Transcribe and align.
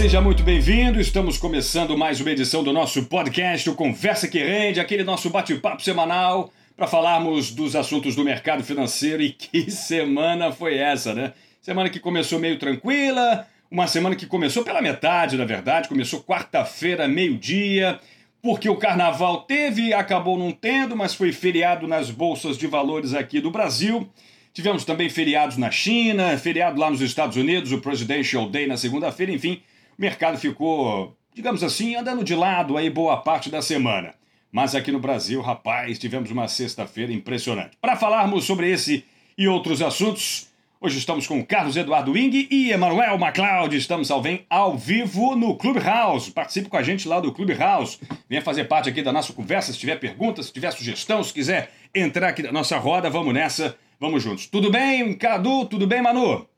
seja 0.00 0.18
muito 0.18 0.42
bem-vindo. 0.42 0.98
Estamos 0.98 1.36
começando 1.36 1.94
mais 1.94 2.22
uma 2.22 2.30
edição 2.30 2.64
do 2.64 2.72
nosso 2.72 3.04
podcast, 3.04 3.68
o 3.68 3.74
Conversa 3.74 4.26
que 4.26 4.38
Rende, 4.38 4.80
aquele 4.80 5.04
nosso 5.04 5.28
bate-papo 5.28 5.82
semanal 5.82 6.50
para 6.74 6.86
falarmos 6.86 7.50
dos 7.50 7.76
assuntos 7.76 8.16
do 8.16 8.24
mercado 8.24 8.64
financeiro. 8.64 9.22
E 9.22 9.30
que 9.30 9.68
semana 9.70 10.52
foi 10.52 10.78
essa, 10.78 11.12
né? 11.12 11.34
Semana 11.60 11.90
que 11.90 12.00
começou 12.00 12.38
meio 12.38 12.58
tranquila, 12.58 13.46
uma 13.70 13.86
semana 13.86 14.16
que 14.16 14.24
começou 14.24 14.64
pela 14.64 14.80
metade, 14.80 15.36
na 15.36 15.44
verdade, 15.44 15.86
começou 15.86 16.22
quarta-feira, 16.22 17.06
meio-dia, 17.06 18.00
porque 18.40 18.70
o 18.70 18.76
carnaval 18.76 19.42
teve, 19.42 19.92
acabou 19.92 20.38
não 20.38 20.50
tendo, 20.50 20.96
mas 20.96 21.14
foi 21.14 21.30
feriado 21.30 21.86
nas 21.86 22.10
bolsas 22.10 22.56
de 22.56 22.66
valores 22.66 23.12
aqui 23.12 23.38
do 23.38 23.50
Brasil. 23.50 24.08
Tivemos 24.54 24.82
também 24.82 25.10
feriados 25.10 25.58
na 25.58 25.70
China, 25.70 26.38
feriado 26.38 26.80
lá 26.80 26.90
nos 26.90 27.02
Estados 27.02 27.36
Unidos, 27.36 27.70
o 27.70 27.82
Presidential 27.82 28.48
Day 28.48 28.66
na 28.66 28.78
segunda-feira, 28.78 29.30
enfim 29.30 29.60
mercado 30.00 30.38
ficou, 30.38 31.14
digamos 31.34 31.62
assim, 31.62 31.94
andando 31.94 32.24
de 32.24 32.34
lado 32.34 32.78
aí 32.78 32.88
boa 32.88 33.18
parte 33.18 33.50
da 33.50 33.60
semana. 33.60 34.14
Mas 34.50 34.74
aqui 34.74 34.90
no 34.90 34.98
Brasil, 34.98 35.42
rapaz, 35.42 35.98
tivemos 35.98 36.30
uma 36.30 36.48
sexta-feira 36.48 37.12
impressionante. 37.12 37.76
Para 37.80 37.96
falarmos 37.96 38.44
sobre 38.44 38.70
esse 38.70 39.04
e 39.36 39.46
outros 39.46 39.82
assuntos, 39.82 40.48
hoje 40.80 40.96
estamos 40.96 41.26
com 41.26 41.44
Carlos 41.44 41.76
Eduardo 41.76 42.12
Wing 42.12 42.48
e 42.50 42.72
Emanuel 42.72 43.18
MacLeod. 43.18 43.76
Estamos 43.76 44.10
ao, 44.10 44.22
vem, 44.22 44.46
ao 44.48 44.76
vivo 44.76 45.36
no 45.36 45.54
Clubhouse. 45.54 46.32
Participe 46.32 46.70
com 46.70 46.78
a 46.78 46.82
gente 46.82 47.06
lá 47.06 47.20
do 47.20 47.30
Clubhouse. 47.30 47.98
Venha 48.26 48.40
fazer 48.40 48.64
parte 48.64 48.88
aqui 48.88 49.02
da 49.02 49.12
nossa 49.12 49.34
conversa. 49.34 49.70
Se 49.70 49.78
tiver 49.78 50.00
perguntas, 50.00 50.46
se 50.46 50.52
tiver 50.52 50.70
sugestão, 50.72 51.22
se 51.22 51.32
quiser 51.32 51.70
entrar 51.94 52.30
aqui 52.30 52.42
na 52.42 52.50
nossa 52.50 52.78
roda, 52.78 53.10
vamos 53.10 53.34
nessa, 53.34 53.76
vamos 54.00 54.22
juntos. 54.22 54.46
Tudo 54.46 54.70
bem, 54.70 55.14
Cadu? 55.14 55.66
Tudo 55.66 55.86
bem, 55.86 56.00
Manu? 56.02 56.49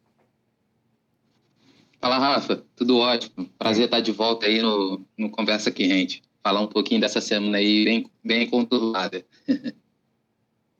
Fala, 2.02 2.18
Rafa. 2.18 2.64
Tudo 2.74 2.98
ótimo. 2.98 3.48
Prazer 3.56 3.84
estar 3.84 4.00
de 4.00 4.10
volta 4.10 4.46
aí 4.46 4.60
no, 4.60 5.06
no 5.16 5.30
Conversa 5.30 5.70
que 5.70 5.86
Rente. 5.86 6.20
Falar 6.42 6.60
um 6.60 6.66
pouquinho 6.66 7.00
dessa 7.00 7.20
semana 7.20 7.58
aí 7.58 7.84
bem, 7.84 8.10
bem 8.24 8.50
conturbada. 8.50 9.24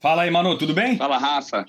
Fala 0.01 0.23
aí, 0.23 0.31
Manu. 0.33 0.59
Tudo 0.59 0.75
bem? 0.75 0.97
Fala, 0.97 1.19
Rafa. 1.19 1.65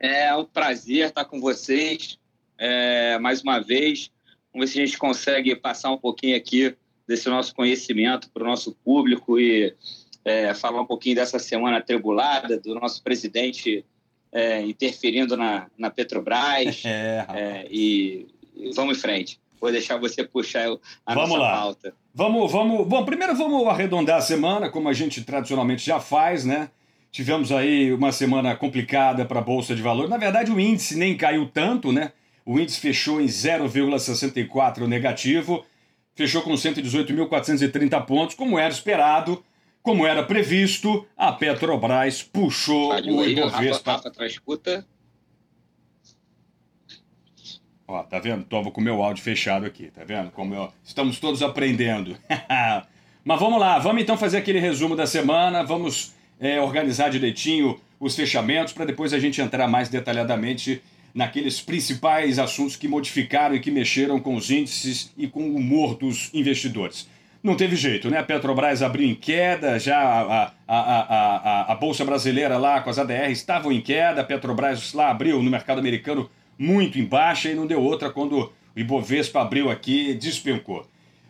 É 0.00 0.34
um 0.34 0.44
prazer 0.44 1.06
estar 1.06 1.24
com 1.24 1.40
vocês 1.40 2.18
é, 2.58 3.20
mais 3.20 3.40
uma 3.40 3.60
vez. 3.60 4.10
Vamos 4.52 4.68
ver 4.68 4.72
se 4.72 4.82
a 4.82 4.84
gente 4.84 4.98
consegue 4.98 5.54
passar 5.54 5.92
um 5.92 5.98
pouquinho 5.98 6.36
aqui 6.36 6.76
desse 7.06 7.28
nosso 7.28 7.54
conhecimento 7.54 8.28
para 8.30 8.42
o 8.42 8.46
nosso 8.46 8.72
público 8.84 9.38
e 9.38 9.76
é, 10.24 10.54
falar 10.54 10.80
um 10.80 10.86
pouquinho 10.86 11.14
dessa 11.14 11.38
semana 11.38 11.76
atribulada 11.76 12.58
do 12.58 12.74
nosso 12.74 13.00
presidente 13.00 13.84
é, 14.32 14.60
interferindo 14.62 15.36
na, 15.36 15.70
na 15.78 15.88
Petrobras 15.88 16.82
é, 16.84 17.26
é 17.28 17.68
e 18.54 18.70
vamos 18.74 18.98
em 18.98 19.00
frente. 19.00 19.40
Vou 19.60 19.70
deixar 19.70 19.96
você 19.96 20.24
puxar 20.24 20.66
a 21.06 21.14
vamos 21.14 21.30
nossa 21.30 21.40
lá. 21.42 21.52
pauta. 21.52 21.94
Vamos, 22.12 22.50
vamos. 22.50 22.86
Bom, 22.86 23.04
primeiro 23.04 23.34
vamos 23.36 23.66
arredondar 23.68 24.18
a 24.18 24.20
semana, 24.20 24.68
como 24.68 24.88
a 24.88 24.92
gente 24.92 25.22
tradicionalmente 25.22 25.86
já 25.86 26.00
faz, 26.00 26.44
né? 26.44 26.68
Tivemos 27.12 27.52
aí 27.52 27.92
uma 27.92 28.10
semana 28.10 28.56
complicada 28.56 29.24
para 29.24 29.38
a 29.38 29.42
Bolsa 29.42 29.74
de 29.74 29.82
Valores. 29.82 30.10
Na 30.10 30.16
verdade, 30.16 30.50
o 30.50 30.58
índice 30.58 30.96
nem 30.96 31.16
caiu 31.16 31.46
tanto, 31.46 31.92
né? 31.92 32.12
O 32.44 32.58
índice 32.58 32.80
fechou 32.80 33.20
em 33.20 33.26
0,64 33.26 34.86
negativo, 34.86 35.64
fechou 36.14 36.42
com 36.42 36.54
118.430 36.54 38.04
pontos, 38.04 38.34
como 38.34 38.58
era 38.58 38.72
esperado, 38.72 39.44
como 39.82 40.06
era 40.06 40.24
previsto. 40.24 41.06
A 41.16 41.32
Petrobras 41.32 42.22
puxou 42.22 42.88
Valeu 42.88 43.16
o 43.16 43.24
Ibovespa. 43.24 43.92
Rafa, 43.92 44.08
Rafa. 44.08 44.86
Ó, 47.92 48.02
tá 48.02 48.18
vendo? 48.18 48.42
Tava 48.44 48.70
com 48.70 48.80
o 48.80 48.84
meu 48.84 49.02
áudio 49.02 49.22
fechado 49.22 49.66
aqui, 49.66 49.90
tá 49.94 50.02
vendo? 50.02 50.30
Como 50.30 50.54
eu... 50.54 50.72
Estamos 50.82 51.20
todos 51.20 51.42
aprendendo. 51.42 52.16
Mas 53.22 53.38
vamos 53.38 53.60
lá, 53.60 53.78
vamos 53.78 54.02
então 54.02 54.16
fazer 54.16 54.38
aquele 54.38 54.58
resumo 54.58 54.96
da 54.96 55.06
semana, 55.06 55.62
vamos 55.62 56.14
é, 56.40 56.58
organizar 56.58 57.10
direitinho 57.10 57.78
os 58.00 58.16
fechamentos 58.16 58.72
para 58.72 58.86
depois 58.86 59.12
a 59.12 59.18
gente 59.18 59.42
entrar 59.42 59.68
mais 59.68 59.90
detalhadamente 59.90 60.82
naqueles 61.14 61.60
principais 61.60 62.38
assuntos 62.38 62.76
que 62.76 62.88
modificaram 62.88 63.54
e 63.54 63.60
que 63.60 63.70
mexeram 63.70 64.18
com 64.18 64.36
os 64.36 64.50
índices 64.50 65.12
e 65.16 65.28
com 65.28 65.42
o 65.42 65.56
humor 65.56 65.94
dos 65.94 66.30
investidores. 66.32 67.06
Não 67.42 67.56
teve 67.56 67.76
jeito, 67.76 68.08
né? 68.08 68.18
A 68.18 68.22
Petrobras 68.22 68.82
abriu 68.82 69.06
em 69.06 69.14
queda, 69.14 69.78
já 69.78 69.98
a, 69.98 70.44
a, 70.44 70.52
a, 70.66 71.66
a, 71.66 71.72
a 71.72 71.74
Bolsa 71.74 72.06
Brasileira 72.06 72.56
lá 72.56 72.80
com 72.80 72.88
as 72.88 72.98
ADRs 72.98 73.38
estavam 73.38 73.70
em 73.70 73.82
queda, 73.82 74.22
a 74.22 74.24
Petrobras 74.24 74.94
lá 74.94 75.10
abriu 75.10 75.42
no 75.42 75.50
mercado 75.50 75.78
americano 75.78 76.30
muito 76.62 76.98
em 76.98 77.04
baixa 77.04 77.50
e 77.50 77.54
não 77.54 77.66
deu 77.66 77.82
outra 77.82 78.10
quando 78.10 78.38
o 78.38 78.50
Ibovespa 78.76 79.42
abriu 79.42 79.68
aqui 79.68 80.14
despencou. 80.14 80.86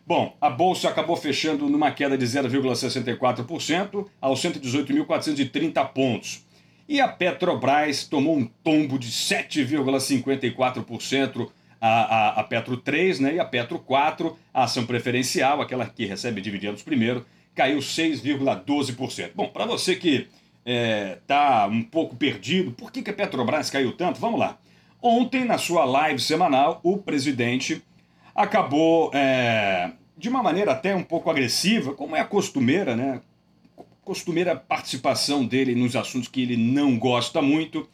Bom, 0.06 0.36
a 0.40 0.48
bolsa 0.50 0.90
acabou 0.90 1.16
fechando 1.16 1.68
numa 1.68 1.90
queda 1.90 2.16
de 2.18 2.26
0,64% 2.26 4.06
aos 4.20 4.42
118.430 4.42 5.88
pontos. 5.88 6.44
E 6.88 7.00
a 7.00 7.06
Petrobras 7.08 8.04
tomou 8.04 8.36
um 8.36 8.44
tombo 8.44 8.98
de 8.98 9.08
7,54%, 9.08 11.48
a, 11.80 11.88
a, 11.88 12.40
a 12.40 12.44
Petro 12.44 12.76
3 12.76 13.20
né, 13.20 13.36
e 13.36 13.40
a 13.40 13.44
Petro 13.44 13.78
4, 13.78 14.36
a 14.52 14.64
ação 14.64 14.84
preferencial, 14.84 15.62
aquela 15.62 15.86
que 15.86 16.04
recebe 16.04 16.40
dividendos 16.40 16.82
primeiro, 16.82 17.24
caiu 17.54 17.78
6,12%. 17.78 19.30
Bom, 19.34 19.46
para 19.48 19.64
você 19.64 19.94
que 19.96 20.16
está 20.16 20.28
é, 20.66 21.18
tá 21.26 21.66
um 21.66 21.82
pouco 21.82 22.14
perdido, 22.16 22.72
por 22.72 22.92
que, 22.92 23.00
que 23.02 23.10
a 23.10 23.14
Petrobras 23.14 23.70
caiu 23.70 23.92
tanto? 23.92 24.20
Vamos 24.20 24.38
lá. 24.38 24.58
Ontem, 25.02 25.44
na 25.44 25.58
sua 25.58 25.84
live 25.84 26.20
semanal, 26.20 26.80
o 26.84 26.96
presidente 26.96 27.82
acabou, 28.32 29.10
é, 29.12 29.90
de 30.16 30.28
uma 30.28 30.40
maneira 30.44 30.70
até 30.70 30.94
um 30.94 31.02
pouco 31.02 31.28
agressiva, 31.28 31.92
como 31.92 32.14
é 32.14 32.20
a 32.20 32.24
costumeira, 32.24 32.94
né? 32.94 33.20
Costumeira 34.04 34.54
participação 34.54 35.44
dele 35.44 35.74
nos 35.74 35.96
assuntos 35.96 36.28
que 36.28 36.40
ele 36.40 36.56
não 36.56 36.96
gosta 36.96 37.42
muito. 37.42 37.88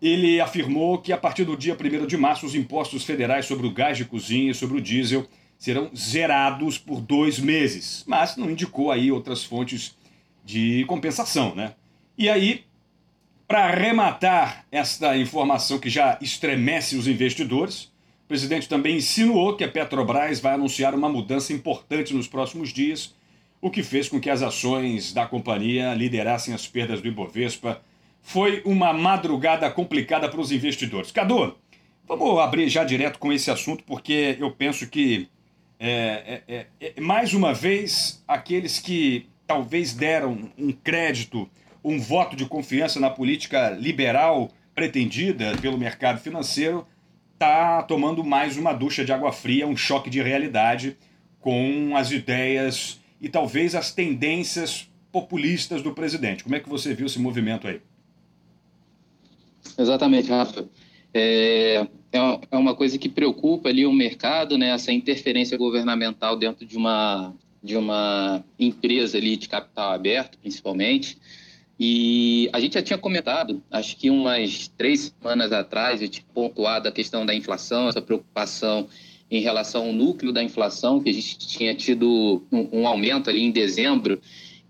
Ele 0.00 0.40
afirmou 0.40 0.98
que 0.98 1.12
a 1.12 1.18
partir 1.18 1.44
do 1.44 1.56
dia 1.56 1.76
1 1.76 2.06
de 2.06 2.16
março 2.16 2.46
os 2.46 2.54
impostos 2.54 3.04
federais 3.04 3.46
sobre 3.46 3.66
o 3.66 3.72
gás 3.72 3.96
de 3.96 4.04
cozinha 4.04 4.52
e 4.52 4.54
sobre 4.54 4.78
o 4.78 4.80
diesel 4.80 5.26
serão 5.58 5.90
zerados 5.96 6.78
por 6.78 7.00
dois 7.00 7.38
meses, 7.38 8.04
mas 8.06 8.36
não 8.36 8.50
indicou 8.50 8.92
aí 8.92 9.10
outras 9.10 9.42
fontes 9.42 9.96
de 10.44 10.84
compensação, 10.86 11.54
né? 11.54 11.74
E 12.16 12.28
aí 12.28 12.64
para 13.46 13.66
arrematar 13.66 14.64
esta 14.72 15.16
informação 15.16 15.78
que 15.78 15.90
já 15.90 16.18
estremece 16.20 16.96
os 16.96 17.06
investidores, 17.06 17.92
o 18.24 18.26
presidente 18.26 18.68
também 18.68 18.96
insinuou 18.96 19.54
que 19.54 19.64
a 19.64 19.68
Petrobras 19.68 20.40
vai 20.40 20.54
anunciar 20.54 20.94
uma 20.94 21.08
mudança 21.08 21.52
importante 21.52 22.14
nos 22.14 22.26
próximos 22.26 22.72
dias, 22.72 23.14
o 23.60 23.70
que 23.70 23.82
fez 23.82 24.08
com 24.08 24.18
que 24.18 24.30
as 24.30 24.42
ações 24.42 25.12
da 25.12 25.26
companhia 25.26 25.92
liderassem 25.94 26.54
as 26.54 26.66
perdas 26.66 27.02
do 27.02 27.08
Ibovespa. 27.08 27.82
Foi 28.22 28.62
uma 28.64 28.92
madrugada 28.94 29.70
complicada 29.70 30.28
para 30.28 30.40
os 30.40 30.50
investidores. 30.50 31.10
Cadu, 31.10 31.54
vamos 32.08 32.38
abrir 32.40 32.68
já 32.70 32.82
direto 32.82 33.18
com 33.18 33.30
esse 33.30 33.50
assunto, 33.50 33.84
porque 33.84 34.36
eu 34.40 34.50
penso 34.50 34.86
que, 34.88 35.28
é, 35.78 36.42
é, 36.48 36.66
é, 36.80 36.92
é 36.96 37.00
mais 37.00 37.34
uma 37.34 37.52
vez, 37.52 38.24
aqueles 38.26 38.78
que 38.78 39.26
talvez 39.46 39.92
deram 39.92 40.50
um 40.56 40.72
crédito 40.72 41.48
um 41.84 42.00
voto 42.00 42.34
de 42.34 42.46
confiança 42.46 42.98
na 42.98 43.10
política 43.10 43.70
liberal 43.70 44.50
pretendida 44.74 45.56
pelo 45.60 45.76
mercado 45.76 46.18
financeiro 46.18 46.86
está 47.34 47.82
tomando 47.82 48.24
mais 48.24 48.56
uma 48.56 48.72
ducha 48.72 49.04
de 49.04 49.12
água 49.12 49.32
fria, 49.32 49.66
um 49.66 49.76
choque 49.76 50.08
de 50.08 50.22
realidade 50.22 50.96
com 51.40 51.94
as 51.94 52.10
ideias 52.10 53.00
e 53.20 53.28
talvez 53.28 53.74
as 53.74 53.92
tendências 53.92 54.90
populistas 55.12 55.82
do 55.82 55.92
presidente. 55.92 56.42
Como 56.42 56.56
é 56.56 56.60
que 56.60 56.68
você 56.68 56.94
viu 56.94 57.06
esse 57.06 57.18
movimento 57.18 57.68
aí? 57.68 57.80
Exatamente, 59.78 60.30
Rafa. 60.30 60.66
É, 61.12 61.86
é, 62.12 62.18
é 62.50 62.56
uma 62.56 62.74
coisa 62.74 62.98
que 62.98 63.08
preocupa 63.08 63.68
ali 63.68 63.86
o 63.86 63.92
mercado, 63.92 64.56
né? 64.56 64.70
Essa 64.70 64.92
interferência 64.92 65.56
governamental 65.56 66.36
dentro 66.36 66.66
de 66.66 66.76
uma 66.76 67.34
de 67.62 67.78
uma 67.78 68.44
empresa 68.58 69.16
ali 69.16 69.38
de 69.38 69.48
capital 69.48 69.92
aberto, 69.92 70.36
principalmente. 70.36 71.16
E 71.78 72.48
a 72.52 72.60
gente 72.60 72.74
já 72.74 72.82
tinha 72.82 72.98
comentado, 72.98 73.62
acho 73.70 73.96
que 73.96 74.08
umas 74.08 74.68
três 74.68 75.12
semanas 75.20 75.52
atrás, 75.52 76.00
eu 76.00 76.08
tinha 76.08 76.24
pontuado 76.32 76.88
a 76.88 76.92
questão 76.92 77.26
da 77.26 77.34
inflação, 77.34 77.88
essa 77.88 78.00
preocupação 78.00 78.88
em 79.30 79.40
relação 79.40 79.86
ao 79.86 79.92
núcleo 79.92 80.32
da 80.32 80.42
inflação, 80.42 81.00
que 81.00 81.10
a 81.10 81.12
gente 81.12 81.38
tinha 81.38 81.74
tido 81.74 82.44
um, 82.52 82.80
um 82.80 82.86
aumento 82.86 83.28
ali 83.28 83.42
em 83.42 83.50
dezembro, 83.50 84.20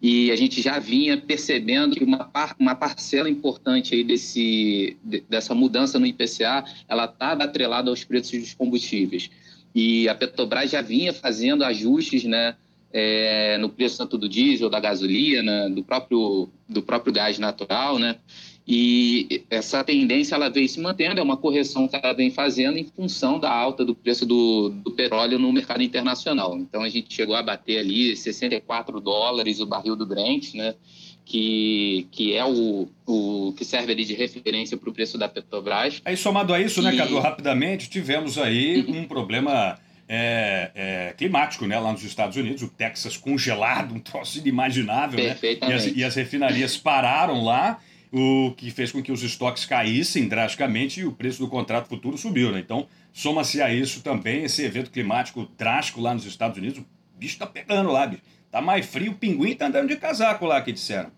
e 0.00 0.30
a 0.30 0.36
gente 0.36 0.60
já 0.60 0.78
vinha 0.78 1.16
percebendo 1.16 1.96
que 1.96 2.04
uma, 2.04 2.24
par, 2.24 2.54
uma 2.58 2.74
parcela 2.74 3.28
importante 3.28 3.94
aí 3.94 4.04
desse, 4.04 4.96
dessa 5.28 5.54
mudança 5.54 5.98
no 5.98 6.06
IPCA, 6.06 6.64
ela 6.88 7.06
está 7.06 7.32
atrelada 7.32 7.90
aos 7.90 8.04
preços 8.04 8.38
dos 8.38 8.54
combustíveis. 8.54 9.30
E 9.74 10.08
a 10.08 10.14
Petrobras 10.14 10.70
já 10.70 10.82
vinha 10.82 11.12
fazendo 11.12 11.64
ajustes, 11.64 12.24
né, 12.24 12.54
é, 12.96 13.58
no 13.58 13.68
preço 13.68 13.98
tanto 13.98 14.16
do 14.16 14.28
diesel, 14.28 14.70
da 14.70 14.78
gasolina, 14.78 15.68
do 15.68 15.82
próprio, 15.82 16.48
do 16.68 16.80
próprio 16.80 17.12
gás 17.12 17.40
natural, 17.40 17.98
né? 17.98 18.14
E 18.66 19.42
essa 19.50 19.82
tendência 19.82 20.36
ela 20.36 20.48
vem 20.48 20.66
se 20.66 20.80
mantendo, 20.80 21.20
é 21.20 21.22
uma 21.22 21.36
correção 21.36 21.88
que 21.88 21.96
ela 21.96 22.14
vem 22.14 22.30
fazendo 22.30 22.78
em 22.78 22.84
função 22.84 23.38
da 23.38 23.52
alta 23.52 23.84
do 23.84 23.94
preço 23.94 24.24
do, 24.24 24.70
do 24.70 24.92
petróleo 24.92 25.38
no 25.40 25.52
mercado 25.52 25.82
internacional. 25.82 26.56
Então 26.56 26.82
a 26.82 26.88
gente 26.88 27.12
chegou 27.12 27.34
a 27.34 27.42
bater 27.42 27.80
ali 27.80 28.16
64 28.16 29.00
dólares 29.00 29.60
o 29.60 29.66
barril 29.66 29.96
do 29.96 30.06
Brent, 30.06 30.54
né? 30.54 30.74
Que, 31.26 32.06
que 32.12 32.34
é 32.34 32.44
o, 32.44 32.86
o 33.06 33.54
que 33.56 33.64
serve 33.64 33.92
ali 33.92 34.04
de 34.04 34.14
referência 34.14 34.76
para 34.76 34.90
o 34.90 34.92
preço 34.92 35.18
da 35.18 35.26
Petrobras. 35.26 36.00
Aí 36.04 36.16
somado 36.16 36.52
a 36.52 36.60
isso, 36.60 36.80
né, 36.82 36.92
e... 36.92 36.96
né, 36.96 37.02
Cadu, 37.02 37.18
rapidamente, 37.18 37.88
tivemos 37.88 38.36
aí 38.36 38.84
uhum. 38.86 39.00
um 39.00 39.04
problema 39.08 39.78
é, 40.08 40.70
é, 40.74 41.14
climático, 41.16 41.66
né? 41.66 41.78
Lá 41.78 41.92
nos 41.92 42.02
Estados 42.02 42.36
Unidos, 42.36 42.62
o 42.62 42.68
Texas 42.68 43.16
congelado, 43.16 43.94
um 43.94 44.00
troço 44.00 44.38
inimaginável, 44.38 45.22
né? 45.22 45.36
E 45.42 45.72
as, 45.72 45.86
e 45.86 46.04
as 46.04 46.14
refinarias 46.14 46.76
pararam 46.76 47.42
lá 47.42 47.80
o 48.12 48.52
que 48.52 48.70
fez 48.70 48.92
com 48.92 49.02
que 49.02 49.10
os 49.10 49.24
estoques 49.24 49.64
caíssem 49.64 50.28
drasticamente 50.28 51.00
e 51.00 51.04
o 51.04 51.10
preço 51.10 51.40
do 51.40 51.48
contrato 51.48 51.88
futuro 51.88 52.16
subiu. 52.16 52.52
Né? 52.52 52.60
Então, 52.60 52.86
soma-se 53.12 53.60
a 53.60 53.74
isso 53.74 54.02
também 54.02 54.44
esse 54.44 54.62
evento 54.62 54.92
climático 54.92 55.48
drástico 55.58 56.00
lá 56.00 56.14
nos 56.14 56.24
Estados 56.24 56.56
Unidos. 56.56 56.78
O 56.78 56.86
bicho 57.18 57.36
tá 57.38 57.46
pegando 57.46 57.90
lá, 57.90 58.06
bicho. 58.06 58.22
Tá 58.52 58.60
mais 58.60 58.86
frio, 58.86 59.10
o 59.10 59.14
pinguim 59.16 59.56
tá 59.56 59.66
andando 59.66 59.88
de 59.88 59.96
casaco 59.96 60.46
lá, 60.46 60.62
que 60.62 60.70
disseram. 60.70 61.10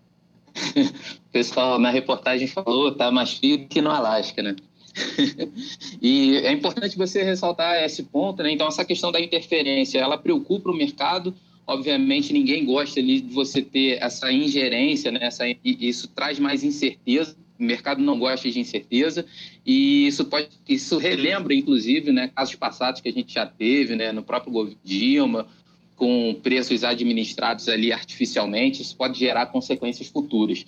o 0.75 1.31
pessoal 1.31 1.77
na 1.77 1.91
reportagem 1.91 2.47
falou, 2.47 2.95
tá 2.95 3.11
mais 3.11 3.37
frio 3.37 3.67
que 3.67 3.79
no 3.79 3.91
Alasca, 3.91 4.41
né? 4.41 4.55
e 6.01 6.37
é 6.37 6.51
importante 6.51 6.97
você 6.97 7.23
ressaltar 7.23 7.83
esse 7.83 8.03
ponto, 8.03 8.41
né? 8.41 8.51
Então, 8.51 8.67
essa 8.67 8.85
questão 8.85 9.11
da 9.11 9.19
interferência, 9.19 9.99
ela 9.99 10.17
preocupa 10.17 10.69
o 10.69 10.75
mercado, 10.75 11.33
Obviamente, 11.67 12.31
ninguém 12.31 12.63
gosta 12.63 13.01
ali 13.01 13.19
de 13.19 13.33
você 13.33 13.61
ter 13.61 14.01
essa 14.01 14.31
ingerência, 14.31 15.11
né? 15.11 15.19
Essa, 15.21 15.43
isso 15.65 16.07
traz 16.07 16.39
mais 16.39 16.63
incerteza. 16.63 17.35
O 17.59 17.63
mercado 17.63 18.01
não 18.01 18.17
gosta 18.17 18.49
de 18.49 18.57
incerteza 18.57 19.25
e 19.65 20.07
isso 20.07 20.23
pode, 20.25 20.47
isso 20.69 20.97
relembra, 20.97 21.53
inclusive, 21.53 22.11
né, 22.11 22.31
casos 22.33 22.53
passados 22.53 23.01
que 23.01 23.09
a 23.09 23.11
gente 23.11 23.33
já 23.33 23.47
teve, 23.47 23.95
né, 23.95 24.11
no 24.11 24.21
próprio 24.21 24.53
governo 24.53 24.79
Dilma, 24.83 25.47
com 25.95 26.35
preços 26.43 26.83
administrados 26.83 27.67
ali 27.67 27.91
artificialmente, 27.91 28.83
isso 28.83 28.95
pode 28.95 29.17
gerar 29.17 29.47
consequências 29.47 30.07
futuras 30.07 30.63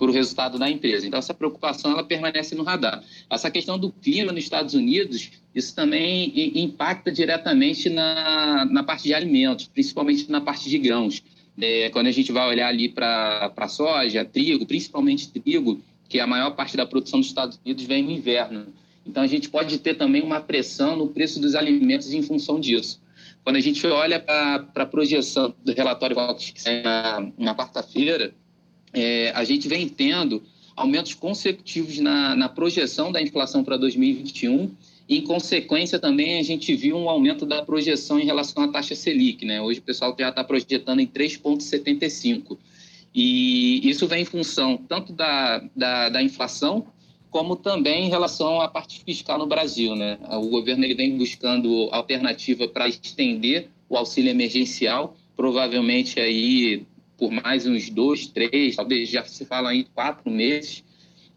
para 0.00 0.10
o 0.10 0.14
resultado 0.14 0.58
da 0.58 0.70
empresa. 0.70 1.06
Então, 1.06 1.18
essa 1.18 1.34
preocupação 1.34 1.90
ela 1.90 2.02
permanece 2.02 2.54
no 2.54 2.62
radar. 2.62 3.04
Essa 3.28 3.50
questão 3.50 3.78
do 3.78 3.92
clima 3.92 4.32
nos 4.32 4.42
Estados 4.42 4.72
Unidos, 4.72 5.30
isso 5.54 5.74
também 5.74 6.32
impacta 6.58 7.12
diretamente 7.12 7.90
na, 7.90 8.64
na 8.64 8.82
parte 8.82 9.04
de 9.04 9.12
alimentos, 9.12 9.66
principalmente 9.68 10.30
na 10.30 10.40
parte 10.40 10.70
de 10.70 10.78
grãos. 10.78 11.22
É, 11.60 11.90
quando 11.90 12.06
a 12.06 12.12
gente 12.12 12.32
vai 12.32 12.48
olhar 12.48 12.68
ali 12.68 12.88
para 12.88 13.68
soja, 13.68 14.24
trigo, 14.24 14.64
principalmente 14.64 15.28
trigo, 15.28 15.82
que 16.08 16.18
a 16.18 16.26
maior 16.26 16.52
parte 16.52 16.78
da 16.78 16.86
produção 16.86 17.20
dos 17.20 17.28
Estados 17.28 17.60
Unidos 17.62 17.84
vem 17.84 18.02
no 18.02 18.10
inverno. 18.10 18.68
Então, 19.06 19.22
a 19.22 19.26
gente 19.26 19.50
pode 19.50 19.76
ter 19.78 19.94
também 19.94 20.22
uma 20.22 20.40
pressão 20.40 20.96
no 20.96 21.08
preço 21.08 21.38
dos 21.38 21.54
alimentos 21.54 22.10
em 22.14 22.22
função 22.22 22.58
disso. 22.58 23.02
Quando 23.44 23.56
a 23.56 23.60
gente 23.60 23.86
olha 23.86 24.18
para 24.18 24.66
a 24.76 24.86
projeção 24.86 25.54
do 25.62 25.72
relatório 25.74 26.16
que 26.36 26.60
sai 26.60 26.82
na, 26.82 27.28
na 27.36 27.54
quarta-feira, 27.54 28.34
é, 28.92 29.32
a 29.34 29.44
gente 29.44 29.68
vem 29.68 29.88
tendo 29.88 30.42
aumentos 30.76 31.14
consecutivos 31.14 31.98
na, 31.98 32.34
na 32.34 32.48
projeção 32.48 33.12
da 33.12 33.20
inflação 33.20 33.62
para 33.62 33.76
2021 33.76 34.70
e, 35.10 35.18
em 35.18 35.22
consequência, 35.22 35.98
também 35.98 36.38
a 36.38 36.42
gente 36.42 36.72
viu 36.74 36.96
um 36.96 37.10
aumento 37.10 37.44
da 37.44 37.62
projeção 37.62 38.20
em 38.20 38.24
relação 38.24 38.62
à 38.62 38.68
taxa 38.68 38.94
Selic. 38.94 39.44
Né? 39.44 39.60
Hoje 39.60 39.80
o 39.80 39.82
pessoal 39.82 40.14
já 40.16 40.28
está 40.28 40.44
projetando 40.44 41.00
em 41.00 41.06
3,75%. 41.06 42.56
E 43.12 43.88
isso 43.88 44.06
vem 44.06 44.22
em 44.22 44.24
função 44.24 44.76
tanto 44.76 45.12
da, 45.12 45.64
da, 45.74 46.08
da, 46.10 46.22
inflação, 46.22 46.86
como 47.28 47.56
também 47.56 48.06
em 48.06 48.08
relação 48.08 48.60
à 48.60 48.68
parte 48.68 49.02
fiscal 49.04 49.36
no 49.36 49.46
Brasil. 49.46 49.96
Né? 49.96 50.16
O 50.30 50.48
governo 50.48 50.84
ele 50.84 50.94
vem 50.94 51.18
buscando 51.18 51.88
alternativa 51.90 52.68
para 52.68 52.88
estender 52.88 53.68
o 53.88 53.96
auxílio 53.96 54.30
emergencial, 54.30 55.16
provavelmente 55.36 56.20
aí 56.20 56.86
por 57.20 57.30
mais 57.30 57.66
uns 57.66 57.90
dois, 57.90 58.26
três, 58.26 58.76
talvez 58.76 59.10
já 59.10 59.22
se 59.26 59.44
fala 59.44 59.74
em 59.74 59.84
quatro 59.84 60.30
meses, 60.30 60.82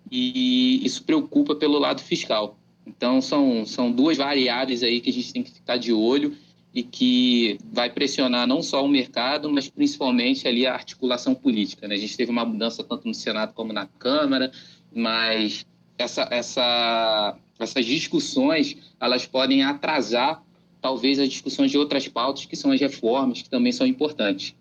e 0.10 0.80
isso 0.86 1.04
preocupa 1.04 1.54
pelo 1.54 1.78
lado 1.78 2.02
fiscal. 2.02 2.58
Então, 2.88 3.22
são, 3.22 3.66
são 3.66 3.92
duas 3.92 4.18
variáveis 4.18 4.82
aí 4.82 5.02
que 5.02 5.10
a 5.10 5.14
gente 5.14 5.34
tem 5.34 5.44
que 5.44 5.52
ficar 5.52 5.76
de 5.76 5.92
olho 5.92 6.38
e 6.74 6.84
que 6.84 7.58
vai 7.70 7.90
pressionar 7.90 8.48
não 8.48 8.64
só 8.64 8.84
o 8.84 8.88
mercado, 8.88 9.52
mas 9.52 9.70
principalmente 9.70 10.48
ali 10.48 10.66
a 10.66 10.74
articulação 10.74 11.36
política. 11.36 11.86
Né? 11.86 11.96
A 11.96 11.98
gente 11.98 12.16
teve 12.16 12.32
uma 12.32 12.46
mudança 12.46 12.82
tanto 12.82 13.06
no 13.06 13.14
Senado 13.14 13.54
como 13.54 13.74
na 13.74 13.86
Câmara, 13.86 14.52
mas 14.96 15.66
essa, 15.98 16.28
essa, 16.32 17.38
essas 17.60 17.86
discussões 17.86 18.78
elas 19.00 19.26
podem 19.26 19.64
atrasar 19.64 20.42
talvez 20.82 21.20
as 21.20 21.30
discussões 21.30 21.72
de 21.72 21.78
outras 21.78 22.08
pautas, 22.08 22.46
que 22.46 22.56
são 22.56 22.72
as 22.72 22.80
reformas, 22.80 23.42
que 23.42 23.50
também 23.50 23.72
são 23.72 23.86
importantes. 23.86 24.56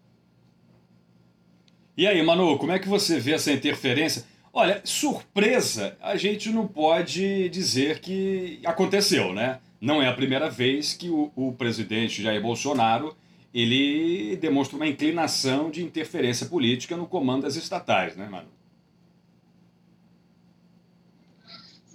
E 1.95 2.07
aí, 2.07 2.23
Manu, 2.23 2.59
como 2.59 2.73
é 2.73 2.79
que 2.79 2.89
você 2.89 3.21
vê 3.21 3.33
essa 3.33 3.53
interferência? 3.53 4.25
Olha, 4.51 4.81
surpresa, 4.85 5.97
a 6.01 6.17
gente 6.17 6.51
não 6.51 6.67
pode 6.67 7.49
dizer 7.51 8.01
que 8.01 8.61
aconteceu, 8.65 9.35
né? 9.35 9.61
Não 9.81 10.03
é 10.03 10.09
a 10.09 10.15
primeira 10.15 10.49
vez 10.49 10.95
que 10.95 11.11
o, 11.11 11.31
o 11.37 11.53
presidente 11.53 12.23
Jair 12.23 12.41
Bolsonaro 12.41 13.15
ele 13.53 14.37
demonstra 14.37 14.77
uma 14.77 14.87
inclinação 14.87 15.71
de 15.71 15.85
interferência 15.85 16.47
política 16.47 16.97
no 16.97 17.07
comando 17.07 17.43
das 17.43 17.57
estatais, 17.57 18.17
né, 18.17 18.27
Manu? 18.27 18.49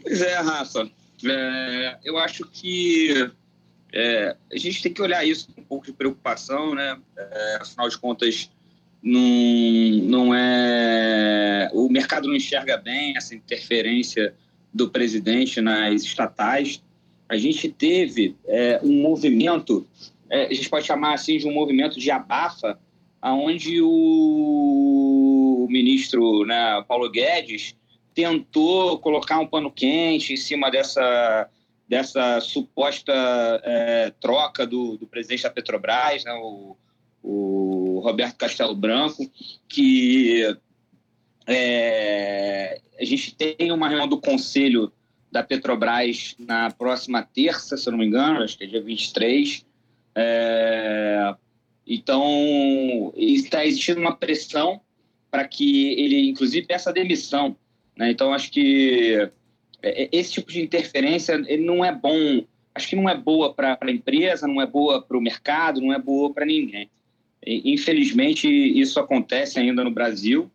Pois 0.04 0.22
é, 0.22 0.36
Rafa. 0.36 0.90
É, 1.26 2.00
eu 2.04 2.20
acho 2.20 2.46
que 2.46 3.32
é, 3.92 4.36
a 4.52 4.58
gente 4.58 4.84
tem 4.84 4.94
que 4.94 5.02
olhar 5.02 5.26
isso 5.26 5.52
com 5.52 5.62
um 5.62 5.66
pouco 5.66 5.86
de 5.88 5.94
preocupação, 5.94 6.76
né? 6.76 7.00
É, 7.18 7.58
afinal 7.62 7.90
de 7.90 7.98
contas, 7.98 8.52
não, 9.02 9.22
não 10.04 10.36
é. 10.36 11.70
O 11.74 11.90
mercado 11.90 12.28
não 12.28 12.36
enxerga 12.36 12.78
bem 12.78 13.16
essa 13.16 13.36
interferência 13.36 14.34
do 14.74 14.90
presidente 14.90 15.62
nas 15.62 16.04
estatais. 16.04 16.84
A 17.30 17.38
gente 17.38 17.70
teve 17.70 18.36
é, 18.46 18.80
um 18.84 19.02
movimento, 19.02 19.86
é, 20.30 20.46
a 20.46 20.54
gente 20.54 20.70
pode 20.70 20.86
chamar 20.86 21.14
assim 21.14 21.38
de 21.38 21.48
um 21.48 21.54
movimento 21.54 22.00
de 22.00 22.10
abafa, 22.10 22.80
onde 23.22 23.82
o 23.82 25.68
ministro 25.70 26.46
né, 26.46 26.84
Paulo 26.88 27.10
Guedes 27.10 27.76
tentou 28.14 28.98
colocar 29.00 29.40
um 29.40 29.48
pano 29.48 29.72
quente 29.72 30.34
em 30.34 30.38
cima 30.38 30.72
dessa, 30.72 31.50
dessa 31.88 32.40
suposta 32.40 33.14
é, 33.64 34.12
troca 34.20 34.66
do, 34.66 34.98
do 34.98 35.06
presidente 35.06 35.44
da 35.44 35.50
Petrobras, 35.50 36.24
né, 36.24 36.34
o, 36.34 36.76
o 37.22 37.67
Roberto 38.00 38.38
Castelo 38.38 38.76
Branco, 38.76 39.30
que 39.68 40.56
é, 41.46 42.82
a 43.00 43.06
gente 43.06 43.36
tem 43.36 43.72
uma 43.72 43.88
reunião 43.88 44.08
do 44.08 44.20
Conselho 44.20 44.92
da 45.32 45.44
Petrobras 45.44 46.36
na 46.40 46.72
próxima 46.72 47.22
terça, 47.22 47.78
se 47.78 47.88
eu 47.88 47.92
não 47.92 48.00
me 48.00 48.06
engano, 48.06 48.44
acho 48.44 48.58
que 48.58 48.64
é 48.64 48.68
dia 48.68 48.82
23. 48.82 49.66
É, 50.16 51.36
então, 51.86 53.14
está 53.16 53.66
existindo 53.66 54.00
uma 54.00 54.16
pressão 54.16 54.82
para 55.30 55.48
que 55.48 55.94
ele, 55.94 56.30
inclusive, 56.30 56.66
peça 56.66 56.92
demissão. 56.92 57.56
Né? 57.96 58.12
Então, 58.12 58.34
acho 58.34 58.52
que 58.52 59.30
é, 59.82 60.10
esse 60.12 60.34
tipo 60.34 60.52
de 60.52 60.62
interferência 60.62 61.34
ele 61.48 61.64
não 61.64 61.84
é 61.84 61.94
bom. 61.94 62.44
Acho 62.74 62.90
que 62.90 62.96
não 62.96 63.10
é 63.10 63.16
boa 63.16 63.54
para 63.54 63.78
a 63.80 63.92
empresa, 63.92 64.48
não 64.48 64.62
é 64.62 64.66
boa 64.66 65.02
para 65.02 65.18
o 65.18 65.22
mercado, 65.22 65.82
não 65.82 65.94
é 65.94 66.00
boa 66.00 66.34
para 66.34 66.46
ninguém. 66.46 66.90
Infelizmente, 67.48 68.48
isso 68.48 69.00
acontece 69.00 69.58
ainda 69.58 69.84
no 69.84 69.92
Brasil. 69.92 70.52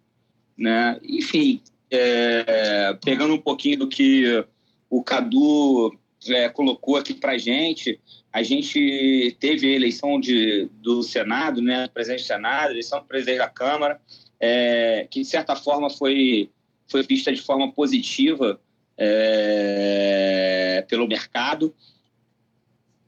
Né? 0.57 0.99
Enfim, 1.03 1.63
é, 1.91 2.97
pegando 3.03 3.33
um 3.33 3.39
pouquinho 3.39 3.79
do 3.79 3.89
que 3.89 4.45
o 4.91 5.03
Cadu 5.03 5.97
é, 6.29 6.51
colocou 6.51 6.97
aqui 6.97 7.15
para 7.15 7.33
a 7.33 7.39
gente, 7.39 7.99
a 8.31 8.43
gente 8.43 9.35
teve 9.41 9.73
a 9.73 9.77
eleição 9.77 10.21
de, 10.21 10.69
do 10.75 11.03
Senado, 11.03 11.63
né, 11.63 11.89
presidente 11.89 12.23
do 12.23 12.27
Senado, 12.27 12.71
eleição 12.73 13.01
do 13.01 13.07
presidente 13.07 13.39
da 13.39 13.49
Câmara, 13.49 14.01
é, 14.39 15.07
que 15.11 15.21
de 15.21 15.27
certa 15.27 15.57
forma 15.57 15.89
foi, 15.89 16.51
foi 16.89 17.03
vista 17.03 17.33
de 17.33 17.41
forma 17.41 17.73
positiva 17.73 18.61
é, 18.99 20.85
pelo 20.89 21.09
mercado 21.09 21.75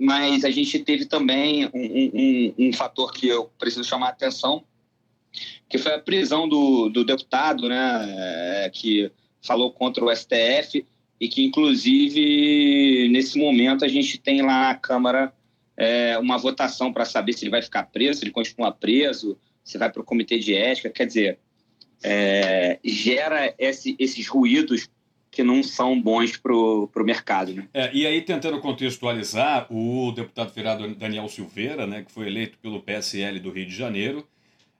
mas 0.04 0.44
a 0.44 0.50
gente 0.50 0.78
teve 0.80 1.06
também 1.06 1.64
um, 1.66 1.70
um, 1.74 2.68
um, 2.68 2.72
fator 2.74 3.10
que 3.10 3.26
eu 3.26 3.50
preciso 3.58 3.84
chamar 3.84 4.08
a 4.08 4.10
atenção, 4.10 4.62
que 5.66 5.78
foi 5.78 5.94
a 5.94 5.98
prisão 5.98 6.46
do, 6.46 6.90
do 6.90 7.04
deputado, 7.04 7.66
né, 7.70 8.64
é, 8.66 8.70
que 8.70 9.10
falou 9.40 9.72
contra 9.72 10.04
o 10.04 10.14
STF 10.14 10.84
e 11.18 11.26
que, 11.26 11.42
inclusive, 11.42 13.08
nesse 13.10 13.38
momento 13.38 13.82
a 13.82 13.88
gente 13.88 14.18
tem 14.18 14.42
lá 14.42 14.68
na 14.68 14.74
Câmara 14.74 15.32
é, 15.74 16.18
uma 16.18 16.36
votação 16.36 16.92
para 16.92 17.06
saber 17.06 17.32
se 17.32 17.44
ele 17.44 17.50
vai 17.50 17.62
ficar 17.62 17.84
preso, 17.84 18.18
se 18.18 18.24
ele 18.24 18.30
continua 18.30 18.72
preso, 18.72 19.38
se 19.64 19.78
vai 19.78 19.90
para 19.90 20.02
o 20.02 20.04
comitê 20.04 20.38
de 20.38 20.54
ética. 20.54 20.90
Quer 20.90 21.06
dizer, 21.06 21.38
é, 22.02 22.78
gera 22.84 23.54
esse, 23.58 23.96
esses 23.98 24.28
ruídos 24.28 24.86
que 25.34 25.42
não 25.42 25.62
são 25.62 26.00
bons 26.00 26.36
para 26.36 26.54
o 26.54 26.90
mercado. 27.04 27.52
Né? 27.52 27.68
É, 27.74 27.90
e 27.92 28.06
aí, 28.06 28.22
tentando 28.22 28.60
contextualizar, 28.60 29.66
o 29.70 30.12
deputado 30.12 30.50
federal 30.52 30.78
Daniel 30.94 31.28
Silveira, 31.28 31.86
né, 31.86 32.02
que 32.02 32.12
foi 32.12 32.26
eleito 32.26 32.56
pelo 32.58 32.80
PSL 32.80 33.40
do 33.40 33.50
Rio 33.50 33.66
de 33.66 33.74
Janeiro, 33.74 34.26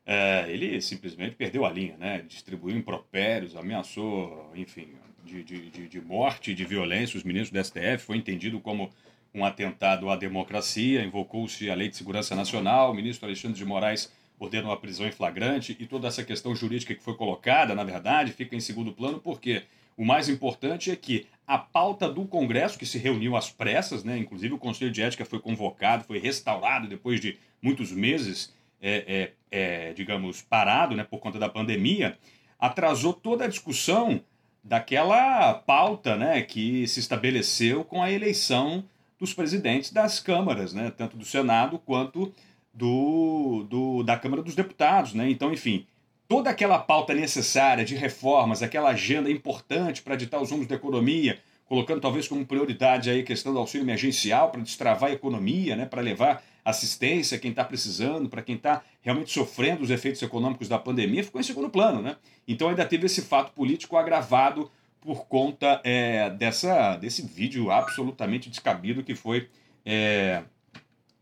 é, 0.06 0.46
ele 0.48 0.80
simplesmente 0.80 1.34
perdeu 1.34 1.64
a 1.64 1.70
linha, 1.70 1.96
né? 1.98 2.22
distribuiu 2.28 2.76
impropérios, 2.76 3.56
ameaçou, 3.56 4.52
enfim, 4.54 4.88
de, 5.24 5.42
de, 5.42 5.88
de 5.88 6.00
morte, 6.00 6.54
de 6.54 6.64
violência. 6.64 7.16
Os 7.16 7.24
ministros 7.24 7.50
do 7.50 7.64
STF 7.64 8.04
foi 8.04 8.18
entendido 8.18 8.60
como 8.60 8.90
um 9.34 9.44
atentado 9.44 10.10
à 10.10 10.16
democracia, 10.16 11.02
invocou-se 11.02 11.68
a 11.70 11.74
Lei 11.74 11.88
de 11.88 11.96
Segurança 11.96 12.36
Nacional, 12.36 12.92
o 12.92 12.94
ministro 12.94 13.26
Alexandre 13.26 13.56
de 13.56 13.64
Moraes 13.64 14.12
ordenou 14.38 14.72
a 14.72 14.76
prisão 14.76 15.06
em 15.06 15.12
flagrante 15.12 15.76
e 15.78 15.86
toda 15.86 16.08
essa 16.08 16.22
questão 16.22 16.54
jurídica 16.54 16.94
que 16.94 17.02
foi 17.02 17.14
colocada, 17.14 17.74
na 17.74 17.82
verdade, 17.82 18.32
fica 18.32 18.54
em 18.54 18.60
segundo 18.60 18.92
plano 18.92 19.18
porque 19.18 19.62
o 19.96 20.04
mais 20.04 20.28
importante 20.28 20.90
é 20.90 20.96
que 20.96 21.26
a 21.46 21.58
pauta 21.58 22.08
do 22.08 22.24
Congresso, 22.24 22.78
que 22.78 22.86
se 22.86 22.98
reuniu 22.98 23.36
às 23.36 23.50
pressas, 23.50 24.02
né, 24.02 24.16
inclusive 24.16 24.54
o 24.54 24.58
Conselho 24.58 24.90
de 24.90 25.02
Ética 25.02 25.24
foi 25.24 25.38
convocado, 25.38 26.04
foi 26.04 26.18
restaurado 26.18 26.88
depois 26.88 27.20
de 27.20 27.38
muitos 27.60 27.92
meses, 27.92 28.52
é, 28.80 29.32
é, 29.50 29.88
é, 29.88 29.92
digamos, 29.92 30.42
parado 30.42 30.96
né, 30.96 31.04
por 31.04 31.18
conta 31.18 31.38
da 31.38 31.48
pandemia, 31.48 32.18
atrasou 32.58 33.12
toda 33.12 33.44
a 33.44 33.48
discussão 33.48 34.20
daquela 34.62 35.52
pauta 35.52 36.16
né, 36.16 36.40
que 36.42 36.86
se 36.88 36.98
estabeleceu 36.98 37.84
com 37.84 38.02
a 38.02 38.10
eleição 38.10 38.84
dos 39.18 39.34
presidentes 39.34 39.92
das 39.92 40.18
câmaras, 40.18 40.72
né, 40.72 40.90
tanto 40.90 41.16
do 41.16 41.24
Senado 41.24 41.78
quanto 41.78 42.32
do, 42.72 43.66
do, 43.68 44.02
da 44.02 44.18
Câmara 44.18 44.42
dos 44.42 44.54
Deputados. 44.54 45.12
Né? 45.12 45.30
Então, 45.30 45.52
enfim, 45.52 45.86
toda 46.28 46.50
aquela 46.50 46.78
pauta 46.78 47.14
necessária 47.14 47.84
de 47.84 47.94
reformas, 47.94 48.62
aquela 48.62 48.90
agenda 48.90 49.30
importante 49.30 50.02
para 50.02 50.16
ditar 50.16 50.40
os 50.40 50.50
rumos 50.50 50.66
da 50.66 50.74
economia, 50.74 51.38
colocando 51.66 52.00
talvez 52.00 52.28
como 52.28 52.44
prioridade 52.44 53.10
aí 53.10 53.20
a 53.20 53.24
questão 53.24 53.52
do 53.52 53.58
auxílio 53.58 53.84
emergencial 53.84 54.50
para 54.50 54.60
destravar 54.60 55.10
a 55.10 55.14
economia, 55.14 55.76
né, 55.76 55.86
para 55.86 56.02
levar 56.02 56.42
assistência 56.64 57.36
a 57.36 57.40
quem 57.40 57.50
está 57.50 57.62
precisando, 57.62 58.28
para 58.28 58.42
quem 58.42 58.56
está 58.56 58.82
realmente 59.02 59.30
sofrendo 59.30 59.82
os 59.82 59.90
efeitos 59.90 60.22
econômicos 60.22 60.66
da 60.66 60.78
pandemia, 60.78 61.22
ficou 61.22 61.40
em 61.40 61.44
segundo 61.44 61.68
plano. 61.68 62.00
Né? 62.00 62.16
Então 62.48 62.68
ainda 62.68 62.84
teve 62.86 63.06
esse 63.06 63.22
fato 63.22 63.52
político 63.52 63.96
agravado 63.96 64.70
por 65.00 65.26
conta 65.26 65.80
é, 65.84 66.30
dessa, 66.30 66.96
desse 66.96 67.20
vídeo 67.20 67.70
absolutamente 67.70 68.48
descabido 68.48 69.04
que 69.04 69.14
foi, 69.14 69.50
é, 69.84 70.42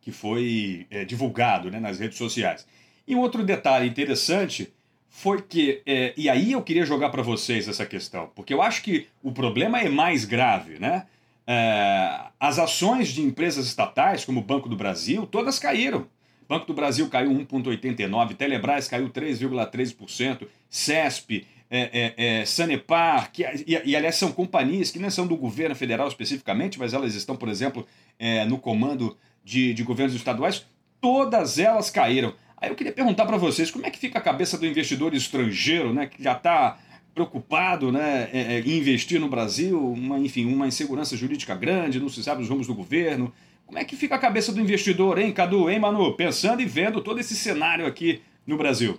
que 0.00 0.12
foi 0.12 0.86
é, 0.88 1.04
divulgado 1.04 1.68
né, 1.68 1.80
nas 1.80 1.98
redes 1.98 2.16
sociais. 2.16 2.64
E 3.06 3.16
um 3.16 3.18
outro 3.18 3.42
detalhe 3.42 3.88
interessante 3.88 4.72
foi 5.14 5.42
que, 5.42 5.82
é, 5.84 6.14
e 6.16 6.28
aí 6.30 6.52
eu 6.52 6.62
queria 6.62 6.86
jogar 6.86 7.10
para 7.10 7.22
vocês 7.22 7.68
essa 7.68 7.84
questão, 7.84 8.30
porque 8.34 8.52
eu 8.52 8.62
acho 8.62 8.82
que 8.82 9.06
o 9.22 9.30
problema 9.30 9.78
é 9.78 9.88
mais 9.88 10.24
grave, 10.24 10.78
né? 10.78 11.06
É, 11.46 12.18
as 12.40 12.58
ações 12.58 13.08
de 13.08 13.20
empresas 13.20 13.66
estatais, 13.66 14.24
como 14.24 14.40
o 14.40 14.42
Banco 14.42 14.70
do 14.70 14.74
Brasil, 14.74 15.26
todas 15.26 15.58
caíram. 15.58 16.06
Banco 16.48 16.66
do 16.66 16.72
Brasil 16.72 17.06
caiu 17.10 17.30
1,89%, 17.30 18.34
Telebrás 18.36 18.88
caiu 18.88 19.10
3,13%, 19.10 20.48
CESP, 20.70 21.46
é, 21.70 22.14
é, 22.16 22.40
é, 22.40 22.44
Sanepar, 22.46 23.30
que, 23.30 23.42
e, 23.66 23.82
e, 23.84 23.94
aliás 23.94 24.16
são 24.16 24.32
companhias 24.32 24.90
que 24.90 24.98
não 24.98 25.10
são 25.10 25.26
do 25.26 25.36
governo 25.36 25.76
federal 25.76 26.08
especificamente, 26.08 26.78
mas 26.78 26.94
elas 26.94 27.14
estão, 27.14 27.36
por 27.36 27.50
exemplo, 27.50 27.86
é, 28.18 28.46
no 28.46 28.58
comando 28.58 29.16
de, 29.44 29.74
de 29.74 29.82
governos 29.82 30.14
estaduais, 30.14 30.66
todas 31.02 31.58
elas 31.58 31.90
caíram. 31.90 32.32
Aí 32.62 32.70
eu 32.70 32.76
queria 32.76 32.92
perguntar 32.92 33.26
para 33.26 33.36
vocês 33.36 33.72
como 33.72 33.84
é 33.84 33.90
que 33.90 33.98
fica 33.98 34.20
a 34.20 34.22
cabeça 34.22 34.56
do 34.56 34.64
investidor 34.64 35.12
estrangeiro, 35.14 35.92
né, 35.92 36.06
que 36.06 36.22
já 36.22 36.32
está 36.32 36.78
preocupado 37.12 37.90
né, 37.90 38.30
é, 38.32 38.54
é, 38.54 38.60
em 38.60 38.78
investir 38.78 39.20
no 39.20 39.28
Brasil, 39.28 39.76
uma, 39.92 40.16
enfim, 40.20 40.46
uma 40.46 40.68
insegurança 40.68 41.16
jurídica 41.16 41.56
grande, 41.56 41.98
não 41.98 42.08
se 42.08 42.22
sabe 42.22 42.40
os 42.40 42.48
rumos 42.48 42.68
do 42.68 42.74
governo. 42.74 43.32
Como 43.66 43.80
é 43.80 43.84
que 43.84 43.96
fica 43.96 44.14
a 44.14 44.18
cabeça 44.18 44.52
do 44.52 44.60
investidor, 44.60 45.18
hein, 45.18 45.32
Cadu, 45.32 45.68
hein, 45.68 45.80
Manu? 45.80 46.14
Pensando 46.14 46.62
e 46.62 46.64
vendo 46.64 47.00
todo 47.00 47.18
esse 47.18 47.34
cenário 47.34 47.84
aqui 47.84 48.20
no 48.46 48.56
Brasil. 48.56 48.96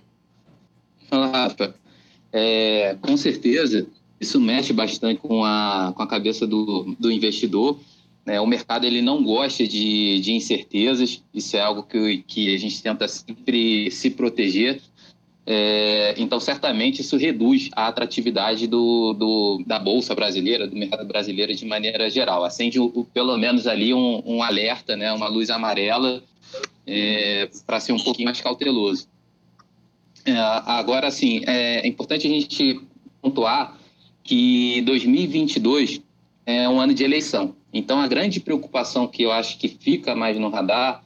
Fala, 1.08 1.28
Rafa. 1.28 1.74
É, 2.30 2.98
com 3.00 3.16
certeza, 3.16 3.86
isso 4.20 4.38
mexe 4.38 4.74
bastante 4.74 5.20
com 5.20 5.42
a, 5.42 5.90
com 5.96 6.02
a 6.02 6.06
cabeça 6.06 6.46
do, 6.46 6.94
do 7.00 7.10
investidor. 7.10 7.80
Né? 8.24 8.40
O 8.40 8.46
mercado 8.46 8.86
ele 8.86 9.02
não 9.02 9.22
gosta 9.22 9.66
de, 9.66 10.20
de 10.20 10.32
incertezas, 10.32 11.22
isso 11.32 11.56
é 11.56 11.60
algo 11.60 11.82
que, 11.82 12.18
que 12.26 12.54
a 12.54 12.58
gente 12.58 12.82
tenta 12.82 13.06
sempre 13.06 13.90
se 13.90 14.10
proteger. 14.10 14.80
É, 15.46 16.14
então, 16.16 16.40
certamente, 16.40 17.02
isso 17.02 17.18
reduz 17.18 17.68
a 17.76 17.86
atratividade 17.86 18.66
do, 18.66 19.12
do, 19.12 19.62
da 19.66 19.78
Bolsa 19.78 20.14
brasileira, 20.14 20.66
do 20.66 20.74
mercado 20.74 21.06
brasileiro 21.06 21.54
de 21.54 21.66
maneira 21.66 22.08
geral. 22.08 22.44
Acende, 22.44 22.78
pelo 23.12 23.36
menos, 23.36 23.66
ali 23.66 23.92
um, 23.92 24.22
um, 24.24 24.42
alerta, 24.42 24.96
né, 24.96 25.12
uma 25.12 25.28
luz 25.28 25.50
amarela, 25.50 26.22
é, 26.86 27.50
para 27.66 27.78
ser 27.78 27.92
um 27.92 28.02
pouquinho 28.02 28.26
mais 28.26 28.40
cauteloso. 28.40 29.06
É, 30.24 30.32
agora, 30.34 31.08
assim, 31.08 31.42
é 31.46 31.86
importante 31.86 32.26
a 32.26 32.30
gente 32.30 32.80
pontuar 33.20 33.78
que 34.22 34.80
2022 34.82 36.00
é 36.46 36.66
um 36.66 36.80
ano 36.80 36.94
de 36.94 37.04
eleição. 37.04 37.54
Então, 37.74 38.00
a 38.00 38.06
grande 38.06 38.38
preocupação 38.38 39.08
que 39.08 39.24
eu 39.24 39.32
acho 39.32 39.58
que 39.58 39.68
fica 39.68 40.14
mais 40.14 40.38
no 40.38 40.48
radar 40.48 41.02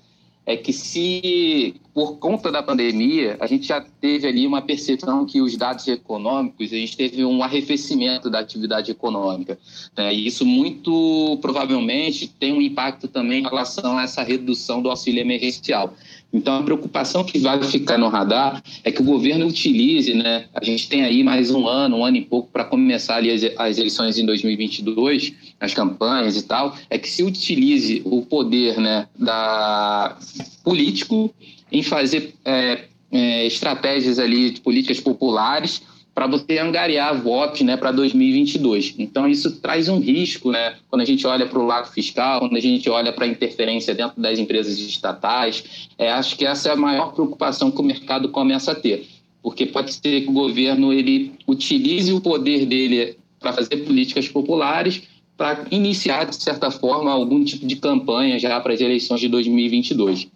é 0.49 0.57
que 0.57 0.73
se, 0.73 1.75
por 1.93 2.17
conta 2.17 2.51
da 2.51 2.63
pandemia, 2.63 3.37
a 3.39 3.47
gente 3.47 3.67
já 3.67 3.85
teve 4.01 4.27
ali 4.27 4.47
uma 4.47 4.63
percepção 4.63 5.27
que 5.27 5.43
os 5.43 5.55
dados 5.57 5.87
econômicos, 5.87 6.73
a 6.73 6.77
gente 6.77 6.97
teve 6.97 7.23
um 7.23 7.43
arrefecimento 7.43 8.31
da 8.31 8.39
atividade 8.39 8.91
econômica. 8.91 9.59
Né? 9.95 10.15
E 10.15 10.27
isso 10.27 10.47
muito 10.47 11.39
provavelmente 11.43 12.29
tem 12.29 12.55
um 12.55 12.63
impacto 12.63 13.09
também 13.09 13.41
em 13.41 13.43
relação 13.43 13.99
a 13.99 14.05
essa 14.05 14.23
redução 14.23 14.81
do 14.81 14.89
auxílio 14.89 15.21
emergencial. 15.21 15.95
Então, 16.33 16.57
a 16.57 16.63
preocupação 16.63 17.25
que 17.25 17.39
vai 17.39 17.63
ficar 17.65 17.97
no 17.97 18.09
radar 18.09 18.63
é 18.85 18.93
que 18.93 19.01
o 19.01 19.05
governo 19.05 19.47
utilize, 19.47 20.13
né? 20.13 20.45
A 20.55 20.63
gente 20.63 20.87
tem 20.87 21.03
aí 21.03 21.25
mais 21.25 21.51
um 21.51 21.67
ano, 21.67 21.97
um 21.97 22.05
ano 22.05 22.19
e 22.19 22.21
pouco 22.23 22.51
para 22.53 22.65
começar 22.65 23.17
ali 23.17 23.31
as, 23.31 23.43
as, 23.57 23.79
eleições 23.79 24.19
em 24.19 24.27
2022, 24.27 25.33
as 25.61 25.75
campanhas 25.75 26.37
e 26.37 26.43
tal, 26.43 26.77
é 26.89 26.99
que 26.99 27.09
se 27.09 27.23
utilize 27.23 28.03
o 28.05 28.23
poder, 28.23 28.79
né, 28.79 29.09
da 29.19 30.17
político 30.63 31.35
em 31.71 31.83
fazer 31.83 32.35
é, 32.45 32.85
é, 33.11 33.47
estratégias 33.47 34.19
ali 34.19 34.51
de 34.51 34.61
políticas 34.61 35.01
populares 35.01 35.83
para 36.15 36.27
você 36.27 36.59
angariar 36.59 37.17
votos 37.21 37.61
né, 37.61 37.77
para 37.77 37.93
2022. 37.93 38.97
Então, 38.99 39.29
isso 39.29 39.61
traz 39.61 39.89
um 39.89 40.01
risco 40.01 40.51
né, 40.51 40.75
quando 40.91 41.03
a 41.03 41.05
gente 41.05 41.25
olha 41.25 41.47
para 41.47 41.61
o 41.61 41.65
lado 41.65 41.93
fiscal, 41.93 42.41
quando 42.41 42.57
a 42.57 42.61
gente 42.61 42.91
olha 42.91 43.13
para 43.13 43.25
a 43.25 43.29
interferência 43.29 43.95
dentro 43.95 44.21
das 44.21 44.37
empresas 44.37 44.79
estatais. 44.79 45.89
É, 45.97 46.11
acho 46.11 46.37
que 46.37 46.45
essa 46.45 46.71
é 46.71 46.73
a 46.73 46.77
maior 46.77 47.13
preocupação 47.13 47.71
que 47.71 47.81
o 47.81 47.85
mercado 47.85 48.31
começa 48.31 48.73
a 48.73 48.75
ter, 48.75 49.07
porque 49.41 49.65
pode 49.65 49.93
ser 49.93 50.23
que 50.23 50.29
o 50.29 50.33
governo 50.33 50.93
ele 50.93 51.35
utilize 51.47 52.13
o 52.13 52.21
poder 52.21 52.67
dele 52.67 53.17
para 53.39 53.53
fazer 53.53 53.77
políticas 53.77 54.27
populares 54.27 55.05
para 55.39 55.65
iniciar, 55.71 56.25
de 56.25 56.35
certa 56.35 56.69
forma, 56.69 57.13
algum 57.13 57.45
tipo 57.45 57.65
de 57.65 57.77
campanha 57.77 58.39
já 58.41 58.61
para 58.61 58.75
as 58.75 58.81
eleições 58.81 59.21
de 59.21 59.29
2022. 59.29 60.29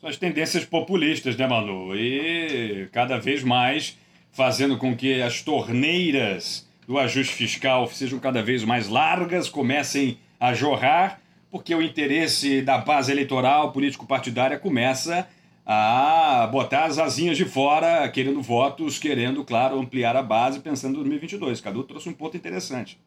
São 0.00 0.08
as 0.08 0.16
tendências 0.16 0.64
populistas, 0.64 1.36
né, 1.36 1.48
Manu? 1.48 1.96
E 1.96 2.88
cada 2.92 3.18
vez 3.18 3.42
mais 3.42 3.98
fazendo 4.30 4.78
com 4.78 4.96
que 4.96 5.20
as 5.20 5.42
torneiras 5.42 6.66
do 6.86 6.96
ajuste 6.96 7.34
fiscal 7.34 7.88
sejam 7.88 8.20
cada 8.20 8.40
vez 8.40 8.64
mais 8.64 8.88
largas, 8.88 9.48
comecem 9.48 10.16
a 10.38 10.54
jorrar, 10.54 11.20
porque 11.50 11.74
o 11.74 11.82
interesse 11.82 12.62
da 12.62 12.78
base 12.78 13.10
eleitoral 13.10 13.72
político-partidária 13.72 14.58
começa 14.58 15.26
a 15.66 16.48
botar 16.52 16.84
as 16.84 16.98
asinhas 16.98 17.36
de 17.36 17.46
fora, 17.46 18.08
querendo 18.10 18.40
votos, 18.42 18.98
querendo, 18.98 19.44
claro, 19.44 19.78
ampliar 19.78 20.14
a 20.14 20.22
base, 20.22 20.60
pensando 20.60 20.92
em 20.92 20.96
2022. 20.96 21.60
Cadu 21.60 21.82
trouxe 21.82 22.08
um 22.08 22.12
ponto 22.12 22.36
interessante. 22.36 22.98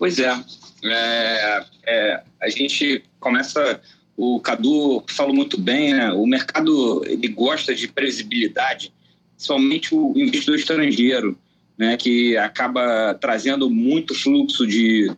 Pois 0.00 0.18
é. 0.18 0.34
é, 0.82 1.64
é 1.86 2.22
a 2.40 2.48
gente 2.48 3.04
começa 3.20 3.78
o 4.16 4.40
Cadu 4.40 5.04
falou 5.08 5.34
muito 5.34 5.60
bem, 5.60 5.92
né? 5.92 6.10
o 6.12 6.26
mercado 6.26 7.04
ele 7.06 7.28
gosta 7.28 7.74
de 7.74 7.86
previsibilidade, 7.86 8.92
somente 9.36 9.94
o 9.94 10.14
investidor 10.16 10.56
estrangeiro, 10.56 11.38
né? 11.76 11.98
que 11.98 12.34
acaba 12.38 13.12
trazendo 13.20 13.68
muito 13.68 14.14
fluxo 14.14 14.66
de, 14.66 15.12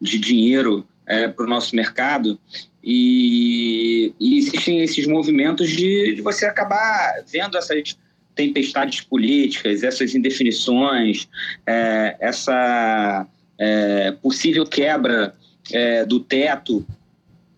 de 0.00 0.18
dinheiro 0.18 0.84
é, 1.06 1.28
para 1.28 1.44
o 1.46 1.48
nosso 1.48 1.76
mercado. 1.76 2.36
E, 2.82 4.12
e, 4.18 4.38
existem 4.38 4.82
esses 4.82 5.06
movimentos 5.06 5.70
de, 5.70 6.12
de 6.16 6.22
você 6.22 6.44
acabar 6.44 7.22
vendo 7.26 7.56
essas 7.56 7.96
tempestades 8.34 9.00
políticas, 9.00 9.84
essas 9.84 10.12
indefinições, 10.12 11.28
é, 11.66 12.16
essa 12.18 13.28
é, 13.58 14.12
possível 14.12 14.66
quebra 14.66 15.34
é, 15.72 16.04
do 16.04 16.20
teto 16.20 16.86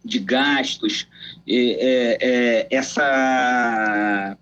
de 0.05 0.19
gastos, 0.19 1.07
é, 1.49 2.19
é, 2.21 2.67
essa, 2.71 4.37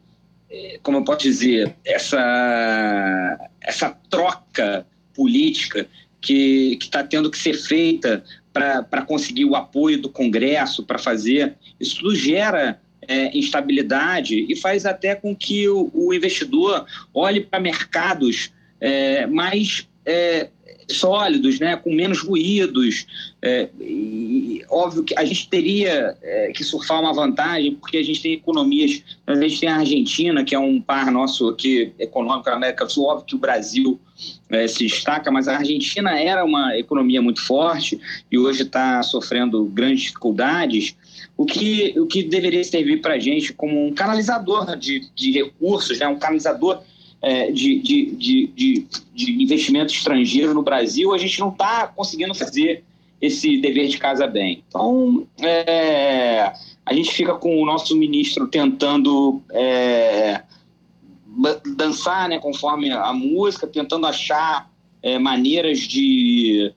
como 0.82 0.98
eu 0.98 1.04
posso 1.04 1.20
dizer, 1.20 1.74
essa, 1.84 3.50
essa 3.62 3.90
troca 4.10 4.86
política 5.14 5.86
que 6.20 6.78
está 6.80 7.02
tendo 7.02 7.30
que 7.30 7.38
ser 7.38 7.54
feita 7.54 8.24
para 8.52 9.02
conseguir 9.02 9.44
o 9.44 9.56
apoio 9.56 10.00
do 10.00 10.08
Congresso, 10.08 10.84
para 10.84 10.98
fazer. 10.98 11.56
Isso 11.80 12.14
gera 12.14 12.80
é, 13.06 13.36
instabilidade 13.36 14.46
e 14.48 14.56
faz 14.56 14.86
até 14.86 15.14
com 15.14 15.34
que 15.34 15.68
o, 15.68 15.90
o 15.92 16.14
investidor 16.14 16.86
olhe 17.12 17.40
para 17.40 17.60
mercados 17.60 18.52
é, 18.80 19.26
mais 19.26 19.88
é, 20.06 20.50
sólidos, 20.90 21.58
né, 21.58 21.76
com 21.76 21.92
menos 21.92 22.20
ruídos. 22.20 23.06
É, 23.42 23.68
e, 23.80 24.64
óbvio 24.68 25.04
que 25.04 25.14
a 25.16 25.24
gente 25.24 25.48
teria 25.48 26.16
é, 26.22 26.52
que 26.52 26.64
surfar 26.64 27.00
uma 27.00 27.12
vantagem, 27.12 27.74
porque 27.74 27.96
a 27.96 28.02
gente 28.02 28.22
tem 28.22 28.32
economias, 28.32 29.02
a 29.26 29.34
gente 29.34 29.60
tem 29.60 29.68
a 29.68 29.76
Argentina, 29.76 30.44
que 30.44 30.54
é 30.54 30.58
um 30.58 30.80
par 30.80 31.10
nosso 31.10 31.48
aqui 31.48 31.92
econômico 31.98 32.48
na 32.48 32.56
América 32.56 32.84
do 32.84 32.92
Sul, 32.92 33.04
óbvio 33.04 33.26
que 33.26 33.34
o 33.34 33.38
Brasil 33.38 34.00
é, 34.50 34.66
se 34.66 34.84
destaca, 34.84 35.30
mas 35.30 35.48
a 35.48 35.56
Argentina 35.56 36.18
era 36.18 36.44
uma 36.44 36.76
economia 36.78 37.20
muito 37.20 37.44
forte 37.44 38.00
e 38.30 38.38
hoje 38.38 38.62
está 38.62 39.02
sofrendo 39.02 39.64
grandes 39.64 40.02
dificuldades. 40.02 40.96
O 41.36 41.44
que, 41.44 41.94
o 41.98 42.06
que 42.06 42.22
deveria 42.22 42.62
servir 42.62 43.00
para 43.00 43.14
a 43.14 43.18
gente 43.18 43.52
como 43.52 43.86
um 43.86 43.92
canalizador 43.92 44.76
de, 44.76 45.08
de 45.14 45.32
recursos, 45.32 45.98
né, 45.98 46.06
um 46.06 46.18
canalizador 46.18 46.80
de, 47.52 47.80
de, 47.80 48.06
de, 48.16 48.86
de, 49.14 49.42
investimento 49.42 49.92
estrangeiro 49.92 50.52
no 50.52 50.62
Brasil, 50.62 51.14
a 51.14 51.18
gente 51.18 51.40
não 51.40 51.48
está 51.48 51.86
conseguindo 51.86 52.34
fazer 52.34 52.84
esse 53.20 53.58
dever 53.58 53.88
de 53.88 53.98
casa 53.98 54.26
bem. 54.26 54.62
Então, 54.68 55.26
é, 55.40 56.52
a 56.84 56.92
gente 56.92 57.12
fica 57.12 57.34
com 57.34 57.62
o 57.62 57.64
nosso 57.64 57.96
ministro 57.96 58.46
tentando 58.46 59.42
é, 59.52 60.42
dançar 61.76 62.28
né, 62.28 62.38
conforme 62.38 62.90
a 62.90 63.12
música, 63.12 63.66
tentando 63.66 64.06
achar 64.06 64.70
é, 65.02 65.18
maneiras 65.18 65.80
de, 65.80 66.72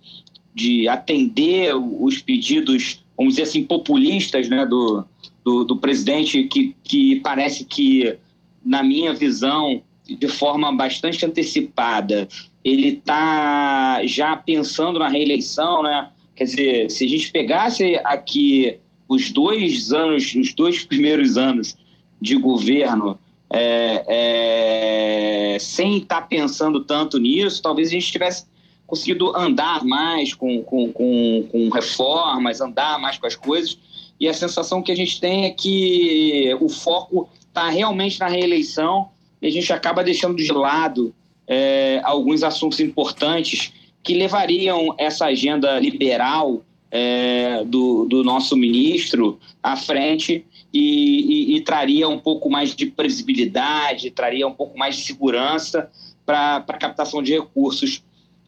de 0.53 0.87
atender 0.87 1.75
os 1.75 2.21
pedidos, 2.21 3.03
vamos 3.17 3.33
dizer 3.33 3.43
assim, 3.43 3.63
populistas 3.63 4.47
né, 4.47 4.65
do, 4.65 5.05
do, 5.43 5.63
do 5.63 5.77
presidente, 5.77 6.43
que, 6.43 6.75
que 6.83 7.19
parece 7.19 7.65
que, 7.65 8.17
na 8.63 8.81
minha 8.81 9.13
visão, 9.13 9.81
de 10.07 10.27
forma 10.27 10.71
bastante 10.71 11.25
antecipada, 11.25 12.27
ele 12.63 12.89
está 12.89 14.01
já 14.05 14.35
pensando 14.35 14.99
na 14.99 15.07
reeleição, 15.07 15.83
né? 15.83 16.09
Quer 16.35 16.43
dizer, 16.43 16.91
se 16.91 17.05
a 17.05 17.09
gente 17.09 17.31
pegasse 17.31 17.99
aqui 18.03 18.77
os 19.07 19.31
dois 19.31 19.91
anos, 19.91 20.35
os 20.35 20.53
dois 20.53 20.83
primeiros 20.83 21.37
anos 21.37 21.75
de 22.21 22.35
governo, 22.35 23.17
é, 23.49 25.55
é, 25.55 25.59
sem 25.59 25.97
estar 25.97 26.21
tá 26.21 26.27
pensando 26.27 26.83
tanto 26.83 27.17
nisso, 27.17 27.61
talvez 27.61 27.87
a 27.87 27.91
gente 27.91 28.11
tivesse 28.11 28.45
conseguido 28.85 29.35
andar 29.35 29.83
mais 29.83 30.33
com, 30.33 30.61
com, 30.63 30.91
com, 30.91 31.47
com 31.51 31.69
reformas, 31.69 32.61
andar 32.61 32.99
mais 32.99 33.17
com 33.17 33.27
as 33.27 33.35
coisas. 33.35 33.77
E 34.19 34.27
a 34.27 34.33
sensação 34.33 34.81
que 34.81 34.91
a 34.91 34.95
gente 34.95 35.19
tem 35.19 35.45
é 35.45 35.51
que 35.51 36.55
o 36.59 36.69
foco 36.69 37.29
está 37.47 37.69
realmente 37.69 38.19
na 38.19 38.27
reeleição 38.27 39.09
e 39.41 39.47
a 39.47 39.51
gente 39.51 39.71
acaba 39.71 40.03
deixando 40.03 40.35
de 40.35 40.51
lado 40.51 41.13
é, 41.47 42.01
alguns 42.03 42.43
assuntos 42.43 42.79
importantes 42.79 43.71
que 44.03 44.13
levariam 44.13 44.95
essa 44.97 45.25
agenda 45.25 45.79
liberal 45.79 46.63
é, 46.89 47.63
do, 47.65 48.05
do, 48.05 48.23
nosso 48.23 48.55
ministro 48.55 49.39
à 49.61 49.75
frente 49.75 50.45
e, 50.73 51.51
e, 51.53 51.55
e, 51.55 51.61
traria 51.61 52.07
um 52.07 52.17
pouco 52.17 52.49
mais 52.49 52.75
de 52.75 52.85
previsibilidade, 52.85 54.11
traria 54.11 54.47
um 54.47 54.53
pouco 54.53 54.77
mais 54.77 54.95
de 54.95 55.03
segurança 55.03 55.89
para 56.25 56.57
a 56.67 56.77
captação 56.77 57.21
de 57.21 57.33
recursos 57.33 58.03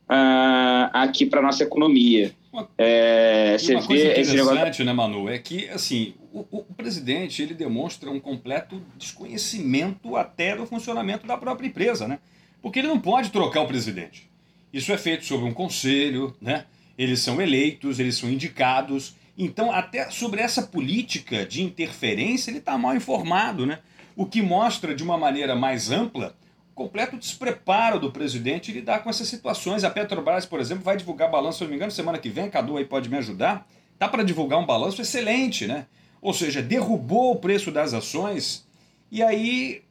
uh, 0.10 0.90
aqui 0.94 1.26
para 1.26 1.40
a 1.40 1.44
nossa 1.44 1.64
economia. 1.64 2.34
É, 2.78 3.58
você 3.58 3.76
uma 3.76 3.86
coisa 3.86 4.04
interessante, 4.04 4.36
negócio... 4.36 4.86
né, 4.86 4.94
Manu, 4.94 5.30
é 5.30 5.38
que 5.38 5.70
assim, 5.70 6.16
o, 6.32 6.46
o, 6.52 6.74
presidente 6.74 7.42
ele 7.42 7.54
demonstra 7.54 8.10
um 8.10 8.20
completo 8.20 8.82
desconhecimento 8.98 10.16
até 10.16 10.56
do 10.56 10.66
funcionamento 10.66 11.28
da 11.28 11.38
própria 11.38 11.68
empresa, 11.68 12.08
né? 12.08 12.20
Porque 12.62 12.80
ele 12.80 12.88
não 12.88 13.00
pode 13.00 13.30
trocar 13.30 13.62
o 13.62 13.68
presidente. 13.68 14.30
Isso 14.72 14.92
é 14.92 14.98
feito 14.98 15.26
sobre 15.26 15.48
um 15.48 15.54
conselho, 15.54 16.36
né? 16.42 16.66
Eles 16.98 17.22
são 17.22 17.42
eleitos, 17.42 18.00
eles 18.00 18.18
são 18.18 18.30
indicados. 18.30 19.16
Então, 19.38 19.72
até 19.72 20.10
sobre 20.12 20.42
essa 20.42 20.64
política 20.64 21.46
de 21.46 21.64
interferência, 21.64 22.52
ele 22.52 22.60
está 22.60 22.78
mal 22.78 22.96
informado, 22.96 23.66
né? 23.66 23.80
O 24.16 24.26
que 24.26 24.42
mostra 24.42 24.94
de 24.94 25.02
uma 25.02 25.18
maneira 25.18 25.56
mais 25.56 25.92
ampla 25.92 26.36
completo 26.80 27.18
despreparo 27.18 28.00
do 28.00 28.10
presidente 28.10 28.72
lidar 28.72 29.04
com 29.04 29.10
essas 29.10 29.28
situações. 29.28 29.84
A 29.84 29.90
Petrobras, 29.90 30.46
por 30.46 30.62
exemplo, 30.62 30.82
vai 30.82 30.96
divulgar 30.96 31.30
balanço, 31.30 31.58
se 31.58 31.64
não 31.66 31.72
me 31.72 31.76
engano, 31.76 31.92
semana 31.92 32.18
que 32.18 32.30
vem. 32.30 32.50
Cadu 32.50 32.78
aí 32.78 32.86
pode 32.86 33.10
me 33.10 33.18
ajudar. 33.18 33.68
Tá 33.98 34.08
para 34.08 34.24
divulgar 34.24 34.58
um 34.58 34.66
balanço 34.66 35.02
excelente, 35.02 35.68
né? 35.68 35.88
Ou 36.22 36.34
seja, 36.34 36.62
derrubou 36.62 37.34
o 37.34 37.36
preço 37.36 37.70
das 37.70 37.94
ações 37.94 38.66
e 39.12 39.22
aí 39.22 39.82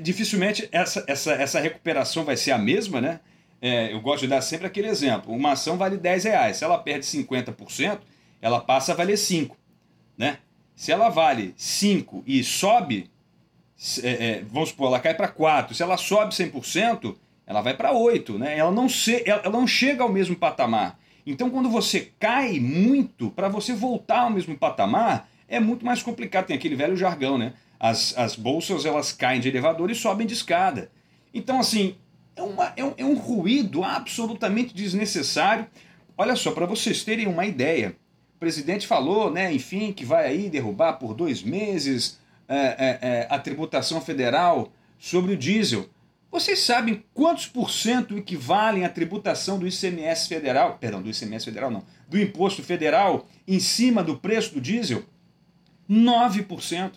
dificilmente 0.00 0.66
essa, 0.72 1.04
essa, 1.06 1.32
essa 1.32 1.60
recuperação 1.60 2.24
vai 2.24 2.36
ser 2.36 2.52
a 2.52 2.58
mesma, 2.58 2.98
né? 2.98 3.20
É, 3.60 3.92
eu 3.92 4.00
gosto 4.00 4.22
de 4.22 4.28
dar 4.28 4.40
sempre 4.40 4.66
aquele 4.66 4.88
exemplo. 4.88 5.34
Uma 5.34 5.52
ação 5.52 5.76
vale 5.76 5.98
10 5.98 6.24
reais. 6.24 6.56
Se 6.56 6.64
ela 6.64 6.78
perde 6.78 7.04
50%, 7.04 7.98
ela 8.40 8.60
passa 8.60 8.92
a 8.92 8.94
valer 8.94 9.18
5. 9.18 9.54
Né? 10.16 10.38
Se 10.74 10.92
ela 10.92 11.10
vale 11.10 11.52
5 11.58 12.22
e 12.26 12.42
sobe, 12.42 13.10
é, 14.02 14.08
é, 14.08 14.44
vamos 14.50 14.70
supor, 14.70 14.88
ela 14.88 15.00
cai 15.00 15.14
para 15.14 15.28
4. 15.28 15.74
Se 15.74 15.82
ela 15.82 15.96
sobe 15.96 16.34
100%, 16.34 17.14
ela 17.46 17.60
vai 17.60 17.74
para 17.74 17.92
8. 17.92 18.38
Né? 18.38 18.58
Ela, 18.58 18.72
não 18.72 18.88
se, 18.88 19.22
ela, 19.24 19.42
ela 19.44 19.52
não 19.52 19.66
chega 19.66 20.02
ao 20.02 20.12
mesmo 20.12 20.34
patamar. 20.34 20.98
Então, 21.24 21.48
quando 21.50 21.68
você 21.68 22.12
cai 22.18 22.58
muito, 22.58 23.30
para 23.30 23.48
você 23.48 23.74
voltar 23.74 24.20
ao 24.22 24.30
mesmo 24.30 24.56
patamar, 24.56 25.28
é 25.46 25.60
muito 25.60 25.84
mais 25.84 26.02
complicado. 26.02 26.46
Tem 26.46 26.56
aquele 26.56 26.74
velho 26.74 26.96
jargão, 26.96 27.38
né? 27.38 27.52
As, 27.78 28.16
as 28.18 28.34
bolsas 28.34 28.84
elas 28.84 29.12
caem 29.12 29.40
de 29.40 29.48
elevador 29.48 29.90
e 29.90 29.94
sobem 29.94 30.26
de 30.26 30.34
escada. 30.34 30.90
Então, 31.32 31.60
assim, 31.60 31.96
é, 32.34 32.42
uma, 32.42 32.72
é, 32.76 32.84
um, 32.84 32.94
é 32.96 33.04
um 33.04 33.14
ruído 33.14 33.84
absolutamente 33.84 34.74
desnecessário. 34.74 35.66
Olha 36.16 36.34
só, 36.34 36.50
para 36.50 36.66
vocês 36.66 37.04
terem 37.04 37.28
uma 37.28 37.46
ideia, 37.46 37.94
o 38.34 38.38
presidente 38.40 38.86
falou, 38.86 39.30
né, 39.30 39.52
enfim, 39.52 39.92
que 39.92 40.04
vai 40.04 40.26
aí 40.26 40.50
derrubar 40.50 40.94
por 40.94 41.14
dois 41.14 41.42
meses 41.42 42.17
é, 42.48 42.56
é, 42.56 42.98
é, 43.02 43.26
a 43.28 43.38
tributação 43.38 44.00
federal 44.00 44.72
sobre 44.98 45.34
o 45.34 45.36
diesel. 45.36 45.88
Vocês 46.30 46.60
sabem 46.60 47.04
quantos 47.14 47.46
por 47.46 47.70
cento 47.70 48.16
equivalem 48.16 48.84
à 48.84 48.88
tributação 48.88 49.58
do 49.58 49.66
ICMS 49.66 50.28
federal, 50.28 50.78
perdão, 50.78 51.02
do 51.02 51.08
ICMS 51.08 51.44
federal 51.44 51.70
não, 51.70 51.84
do 52.08 52.18
imposto 52.18 52.62
federal 52.62 53.26
em 53.46 53.60
cima 53.60 54.02
do 54.02 54.16
preço 54.16 54.54
do 54.54 54.60
diesel? 54.60 55.04
9%. 55.88 56.92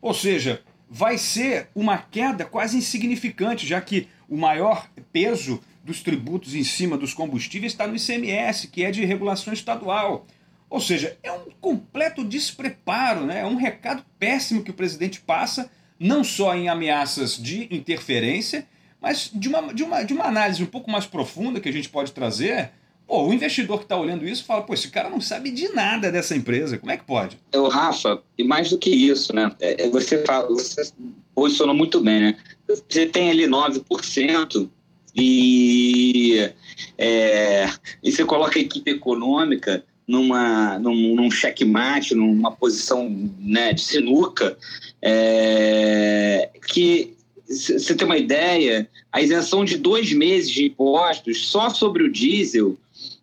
Ou 0.00 0.14
seja, 0.14 0.62
vai 0.88 1.18
ser 1.18 1.68
uma 1.74 1.98
queda 1.98 2.44
quase 2.44 2.76
insignificante, 2.76 3.66
já 3.66 3.80
que 3.80 4.08
o 4.28 4.36
maior 4.36 4.88
peso 5.12 5.60
dos 5.84 6.00
tributos 6.00 6.54
em 6.54 6.64
cima 6.64 6.96
dos 6.96 7.12
combustíveis 7.12 7.72
está 7.72 7.86
no 7.86 7.96
ICMS, 7.96 8.68
que 8.68 8.84
é 8.84 8.90
de 8.90 9.04
regulação 9.04 9.52
estadual. 9.52 10.26
Ou 10.72 10.80
seja, 10.80 11.18
é 11.22 11.30
um 11.30 11.50
completo 11.60 12.24
despreparo, 12.24 13.26
né? 13.26 13.40
é 13.40 13.44
um 13.44 13.56
recado 13.56 14.02
péssimo 14.18 14.64
que 14.64 14.70
o 14.70 14.74
presidente 14.74 15.20
passa, 15.20 15.70
não 16.00 16.24
só 16.24 16.54
em 16.54 16.70
ameaças 16.70 17.36
de 17.36 17.68
interferência, 17.70 18.66
mas 18.98 19.30
de 19.34 19.48
uma, 19.48 19.74
de 19.74 19.82
uma, 19.82 20.02
de 20.02 20.14
uma 20.14 20.24
análise 20.24 20.62
um 20.62 20.66
pouco 20.66 20.90
mais 20.90 21.04
profunda 21.04 21.60
que 21.60 21.68
a 21.68 21.72
gente 21.72 21.90
pode 21.90 22.12
trazer. 22.12 22.70
Pô, 23.06 23.26
o 23.26 23.34
investidor 23.34 23.80
que 23.80 23.84
está 23.84 23.98
olhando 23.98 24.26
isso 24.26 24.46
fala, 24.46 24.62
pô, 24.62 24.72
esse 24.72 24.88
cara 24.88 25.10
não 25.10 25.20
sabe 25.20 25.50
de 25.50 25.68
nada 25.74 26.10
dessa 26.10 26.34
empresa, 26.34 26.78
como 26.78 26.90
é 26.90 26.96
que 26.96 27.04
pode? 27.04 27.38
O 27.54 27.68
Rafa, 27.68 28.22
e 28.38 28.42
mais 28.42 28.70
do 28.70 28.78
que 28.78 28.88
isso, 28.88 29.34
né? 29.36 29.52
É, 29.60 29.84
é, 29.84 29.90
você, 29.90 30.24
fala, 30.24 30.48
você 30.48 30.90
posicionou 31.34 31.74
muito 31.74 32.00
bem, 32.00 32.18
né? 32.18 32.36
Você 32.66 33.04
tem 33.04 33.30
ali 33.30 33.46
9% 33.46 34.70
e, 35.14 36.50
é, 36.96 37.68
e 38.02 38.10
você 38.10 38.24
coloca 38.24 38.58
a 38.58 38.62
equipe 38.62 38.90
econômica 38.90 39.84
numa, 40.06 40.78
num, 40.78 41.14
num 41.14 41.30
checkmate, 41.30 42.14
numa 42.14 42.52
posição 42.52 43.08
né, 43.38 43.72
de 43.72 43.80
sinuca, 43.80 44.56
é, 45.00 46.50
que 46.66 47.14
você 47.46 47.94
tem 47.94 48.06
uma 48.06 48.16
ideia, 48.16 48.88
a 49.12 49.20
isenção 49.20 49.64
de 49.64 49.76
dois 49.76 50.12
meses 50.12 50.50
de 50.50 50.66
impostos 50.66 51.48
só 51.48 51.68
sobre 51.68 52.02
o 52.02 52.10
diesel 52.10 52.78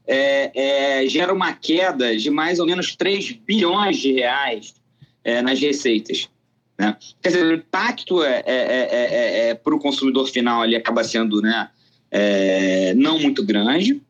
é, 0.05 1.01
é, 1.03 1.07
gera 1.07 1.33
uma 1.33 1.53
queda 1.53 2.15
de 2.15 2.29
mais 2.29 2.59
ou 2.59 2.65
menos 2.65 2.95
3 2.95 3.31
bilhões 3.45 3.97
de 3.97 4.13
reais 4.13 4.73
é, 5.23 5.41
nas 5.41 5.59
receitas. 5.59 6.29
Né? 6.77 6.95
Quer 7.21 7.29
dizer, 7.29 7.45
o 7.45 7.53
impacto 7.53 8.23
é, 8.23 8.43
é, 8.45 9.49
é 9.49 9.53
para 9.53 9.75
o 9.75 9.79
consumidor 9.79 10.27
final 10.27 10.61
ali 10.61 10.75
acaba 10.75 11.03
sendo 11.03 11.41
né, 11.41 11.69
não 12.95 13.19
muito 13.19 13.43
grande. 13.43 14.01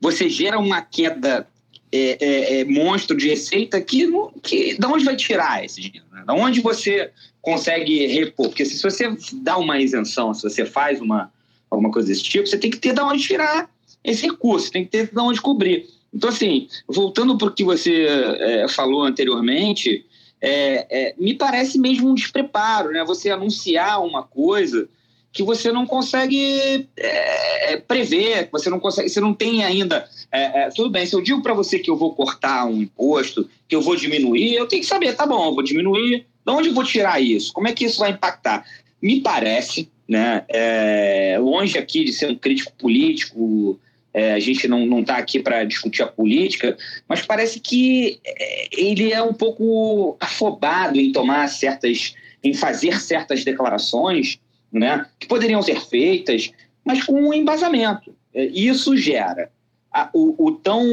Você 0.00 0.28
gera 0.28 0.58
uma 0.58 0.82
queda 0.82 1.48
é, 1.92 2.24
é, 2.24 2.60
é, 2.60 2.64
monstro 2.64 3.16
de 3.16 3.28
receita 3.28 3.80
que, 3.80 4.08
que 4.42 4.78
da 4.78 4.88
onde 4.88 5.04
vai 5.04 5.16
tirar 5.16 5.64
esse 5.64 5.80
dinheiro? 5.80 6.06
Né? 6.12 6.22
Da 6.24 6.34
onde 6.34 6.60
você 6.60 7.10
consegue 7.42 8.06
repor? 8.06 8.48
Porque 8.48 8.64
se 8.64 8.80
você 8.80 9.16
dá 9.42 9.58
uma 9.58 9.80
isenção, 9.80 10.32
se 10.32 10.42
você 10.42 10.64
faz 10.64 11.00
uma, 11.00 11.32
alguma 11.70 11.90
coisa 11.90 12.08
desse 12.08 12.22
tipo, 12.22 12.46
você 12.46 12.58
tem 12.58 12.70
que 12.70 12.78
ter 12.78 12.94
de 12.94 13.00
onde 13.00 13.22
tirar 13.22 13.68
esse 14.04 14.22
recurso, 14.22 14.70
tem 14.70 14.84
que 14.84 14.90
ter 14.90 15.10
de 15.10 15.20
onde 15.20 15.40
cobrir. 15.40 15.86
Então, 16.12 16.30
assim, 16.30 16.68
voltando 16.88 17.36
para 17.36 17.48
o 17.48 17.52
que 17.52 17.64
você 17.64 18.06
é, 18.06 18.68
falou 18.68 19.04
anteriormente, 19.04 20.04
é, 20.40 20.86
é, 20.90 21.14
me 21.18 21.34
parece 21.34 21.78
mesmo 21.78 22.08
um 22.08 22.14
despreparo, 22.14 22.90
né? 22.90 23.04
Você 23.04 23.30
anunciar 23.30 24.02
uma 24.02 24.22
coisa 24.22 24.88
que 25.32 25.42
você 25.42 25.70
não 25.70 25.86
consegue 25.86 26.88
é, 26.96 27.76
prever, 27.76 28.46
que 28.46 28.52
você 28.52 28.68
não 28.68 28.80
consegue, 28.80 29.08
você 29.08 29.20
não 29.20 29.32
tem 29.32 29.64
ainda. 29.64 30.08
É, 30.30 30.62
é, 30.62 30.68
tudo 30.70 30.90
bem, 30.90 31.06
se 31.06 31.14
eu 31.14 31.20
digo 31.20 31.42
para 31.42 31.54
você 31.54 31.78
que 31.78 31.90
eu 31.90 31.96
vou 31.96 32.14
cortar 32.14 32.66
um 32.66 32.82
imposto, 32.82 33.48
que 33.68 33.76
eu 33.76 33.80
vou 33.80 33.94
diminuir, 33.94 34.54
eu 34.54 34.66
tenho 34.66 34.82
que 34.82 34.88
saber, 34.88 35.14
tá 35.14 35.26
bom, 35.26 35.46
eu 35.46 35.54
vou 35.54 35.62
diminuir, 35.62 36.26
de 36.44 36.52
onde 36.52 36.68
eu 36.68 36.74
vou 36.74 36.84
tirar 36.84 37.20
isso? 37.20 37.52
Como 37.52 37.68
é 37.68 37.72
que 37.72 37.84
isso 37.84 37.98
vai 37.98 38.10
impactar? 38.10 38.64
Me 39.00 39.20
parece, 39.20 39.88
né, 40.08 40.44
é, 40.48 41.38
longe 41.40 41.78
aqui 41.78 42.04
de 42.04 42.12
ser 42.12 42.28
um 42.28 42.34
crítico 42.34 42.72
político, 42.72 43.78
é, 44.12 44.32
a 44.32 44.40
gente 44.40 44.66
não 44.66 45.00
está 45.00 45.16
aqui 45.16 45.38
para 45.38 45.62
discutir 45.62 46.02
a 46.02 46.08
política, 46.08 46.76
mas 47.08 47.22
parece 47.22 47.60
que 47.60 48.18
é, 48.24 48.68
ele 48.76 49.12
é 49.12 49.22
um 49.22 49.32
pouco 49.32 50.16
afobado 50.18 50.98
em 50.98 51.12
tomar 51.12 51.46
certas, 51.48 52.14
em 52.42 52.52
fazer 52.52 53.00
certas 53.00 53.44
declarações 53.44 54.40
né, 54.72 55.06
que 55.18 55.26
poderiam 55.26 55.62
ser 55.62 55.80
feitas, 55.80 56.50
mas 56.84 57.04
com 57.04 57.14
um 57.14 57.34
embasamento. 57.34 58.14
É, 58.34 58.44
isso 58.46 58.96
gera 58.96 59.50
a, 59.92 60.08
o, 60.12 60.46
o, 60.46 60.52
tão 60.52 60.84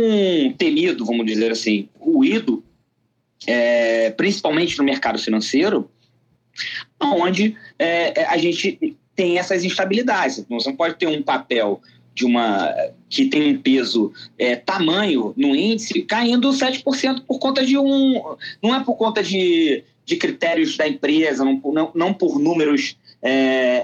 temido, 0.58 1.06
vamos 1.06 1.26
dizer 1.26 1.52
assim, 1.52 1.88
ruído, 2.00 2.64
é, 3.46 4.10
principalmente 4.12 4.78
no 4.78 4.84
mercado 4.84 5.20
financeiro, 5.20 5.90
onde 7.00 7.56
é, 7.78 8.22
é, 8.22 8.26
a 8.26 8.38
gente 8.38 8.98
tem 9.16 9.38
essas 9.38 9.64
instabilidades. 9.64 10.40
Então, 10.40 10.60
você 10.60 10.70
não 10.70 10.76
pode 10.76 10.96
ter 10.96 11.08
um 11.08 11.22
papel 11.22 11.82
de 12.14 12.26
uma 12.26 12.74
que 13.10 13.26
tem 13.26 13.54
um 13.54 13.62
peso 13.62 14.12
é, 14.40 14.56
tamanho 14.56 15.34
no 15.38 15.56
índice 15.56 16.02
caindo 16.02 16.50
7% 16.50 17.24
por 17.28 17.38
conta 17.38 17.64
de 17.64 17.78
um. 17.78 18.36
Não 18.62 18.76
é 18.76 18.84
por 18.84 18.96
conta 18.96 19.22
de, 19.22 19.84
de 20.04 20.16
critérios 20.16 20.76
da 20.76 20.88
empresa, 20.88 21.46
não, 21.46 21.62
não, 21.64 21.92
não 21.94 22.14
por 22.14 22.40
números 22.40 22.98
é, 23.22 23.84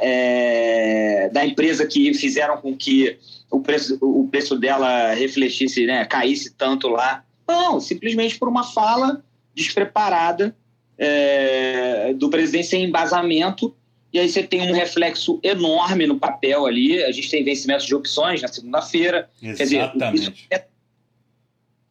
é, 1.25 1.29
da 1.29 1.45
empresa 1.45 1.85
que 1.85 2.13
fizeram 2.13 2.57
com 2.57 2.75
que 2.75 3.17
o 3.49 3.59
preço, 3.59 3.97
o 4.01 4.27
preço 4.27 4.57
dela 4.57 5.13
refletisse, 5.13 5.85
né, 5.85 6.05
caísse 6.05 6.53
tanto 6.53 6.87
lá. 6.87 7.23
Não, 7.47 7.79
simplesmente 7.79 8.37
por 8.37 8.47
uma 8.47 8.63
fala 8.63 9.23
despreparada 9.53 10.55
é, 10.97 12.13
do 12.13 12.29
presidente 12.29 12.67
sem 12.67 12.83
embasamento. 12.85 13.75
E 14.11 14.19
aí 14.19 14.29
você 14.29 14.43
tem 14.43 14.61
um 14.61 14.73
reflexo 14.73 15.39
enorme 15.41 16.05
no 16.05 16.19
papel 16.19 16.65
ali. 16.65 17.03
A 17.03 17.11
gente 17.11 17.29
tem 17.29 17.43
vencimento 17.43 17.85
de 17.85 17.95
opções 17.95 18.41
na 18.41 18.47
segunda-feira. 18.47 19.29
Exatamente. 19.41 19.57
Quer 19.57 19.63
dizer, 19.63 20.33
é, 20.51 20.65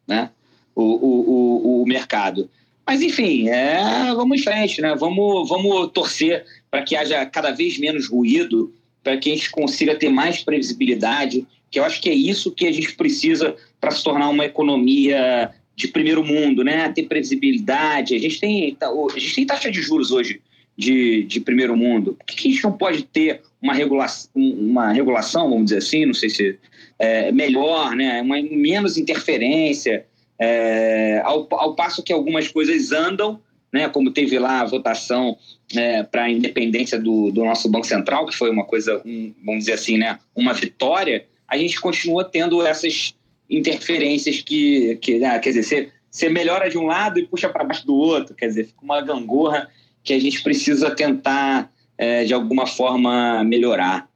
né, 0.07 0.29
o, 0.73 0.83
o, 0.83 1.79
o, 1.79 1.83
o 1.83 1.85
mercado. 1.85 2.49
Mas, 2.85 3.01
enfim, 3.01 3.47
é, 3.49 4.13
vamos 4.13 4.39
em 4.39 4.43
frente, 4.43 4.81
né? 4.81 4.95
Vamos, 4.95 5.47
vamos 5.47 5.91
torcer 5.93 6.45
para 6.73 6.81
que 6.81 6.95
haja 6.95 7.23
cada 7.27 7.51
vez 7.51 7.77
menos 7.77 8.09
ruído, 8.09 8.73
para 9.03 9.15
que 9.15 9.31
a 9.31 9.35
gente 9.35 9.51
consiga 9.51 9.93
ter 9.93 10.09
mais 10.09 10.43
previsibilidade, 10.43 11.45
que 11.69 11.77
eu 11.77 11.83
acho 11.83 12.01
que 12.01 12.09
é 12.09 12.13
isso 12.15 12.49
que 12.49 12.65
a 12.65 12.71
gente 12.71 12.95
precisa 12.95 13.55
para 13.79 13.91
se 13.91 14.03
tornar 14.03 14.27
uma 14.29 14.43
economia 14.43 15.51
de 15.75 15.87
primeiro 15.87 16.25
mundo, 16.25 16.63
né? 16.63 16.89
Ter 16.89 17.03
previsibilidade. 17.03 18.15
A 18.15 18.19
gente 18.19 18.39
tem, 18.39 18.75
a 18.81 19.19
gente 19.19 19.35
tem 19.35 19.45
taxa 19.45 19.69
de 19.69 19.83
juros 19.83 20.09
hoje 20.09 20.41
de, 20.75 21.21
de 21.25 21.39
primeiro 21.39 21.77
mundo. 21.77 22.17
Por 22.17 22.25
que 22.25 22.47
a 22.47 22.51
gente 22.51 22.63
não 22.63 22.71
pode 22.71 23.03
ter 23.03 23.41
uma 23.61 23.75
regulação, 23.75 24.31
uma 24.33 24.91
regulação, 24.91 25.51
vamos 25.51 25.65
dizer 25.65 25.77
assim, 25.77 26.07
não 26.07 26.13
sei 26.15 26.31
se 26.31 26.57
é, 26.97 27.31
melhor, 27.31 27.95
né? 27.95 28.19
Uma 28.19 28.41
menos 28.41 28.97
interferência, 28.97 30.07
é, 30.39 31.21
ao, 31.23 31.47
ao 31.51 31.75
passo 31.75 32.01
que 32.01 32.11
algumas 32.11 32.47
coisas 32.47 32.91
andam, 32.91 33.39
né, 33.73 33.89
como 33.89 34.11
teve 34.11 34.37
lá 34.37 34.61
a 34.61 34.65
votação 34.65 35.35
é, 35.75 36.03
para 36.03 36.25
a 36.25 36.29
independência 36.29 36.99
do, 36.99 37.31
do, 37.31 37.43
nosso 37.43 37.67
Banco 37.67 37.87
Central, 37.87 38.27
que 38.27 38.35
foi 38.35 38.51
uma 38.51 38.63
coisa, 38.63 39.01
um, 39.03 39.33
vamos 39.43 39.61
dizer 39.61 39.73
assim, 39.73 39.97
né, 39.97 40.19
uma 40.35 40.53
vitória, 40.53 41.25
a 41.47 41.57
gente 41.57 41.81
continua 41.81 42.23
tendo 42.23 42.65
essas 42.65 43.15
interferências 43.49 44.41
que, 44.41 44.95
que 44.97 45.17
né, 45.17 45.39
quer 45.39 45.49
dizer, 45.49 45.63
você, 45.63 45.89
você 46.09 46.29
melhora 46.29 46.69
de 46.69 46.77
um 46.77 46.85
lado 46.85 47.19
e 47.19 47.25
puxa 47.25 47.49
para 47.49 47.63
baixo 47.63 47.85
do 47.85 47.95
outro, 47.95 48.35
quer 48.35 48.47
dizer, 48.47 48.67
fica 48.67 48.83
uma 48.83 49.01
gangorra 49.01 49.67
que 50.03 50.13
a 50.13 50.21
gente 50.21 50.43
precisa 50.43 50.91
tentar, 50.91 51.71
é, 51.97 52.25
de 52.25 52.33
alguma 52.33 52.67
forma, 52.67 53.43
melhorar. 53.43 54.07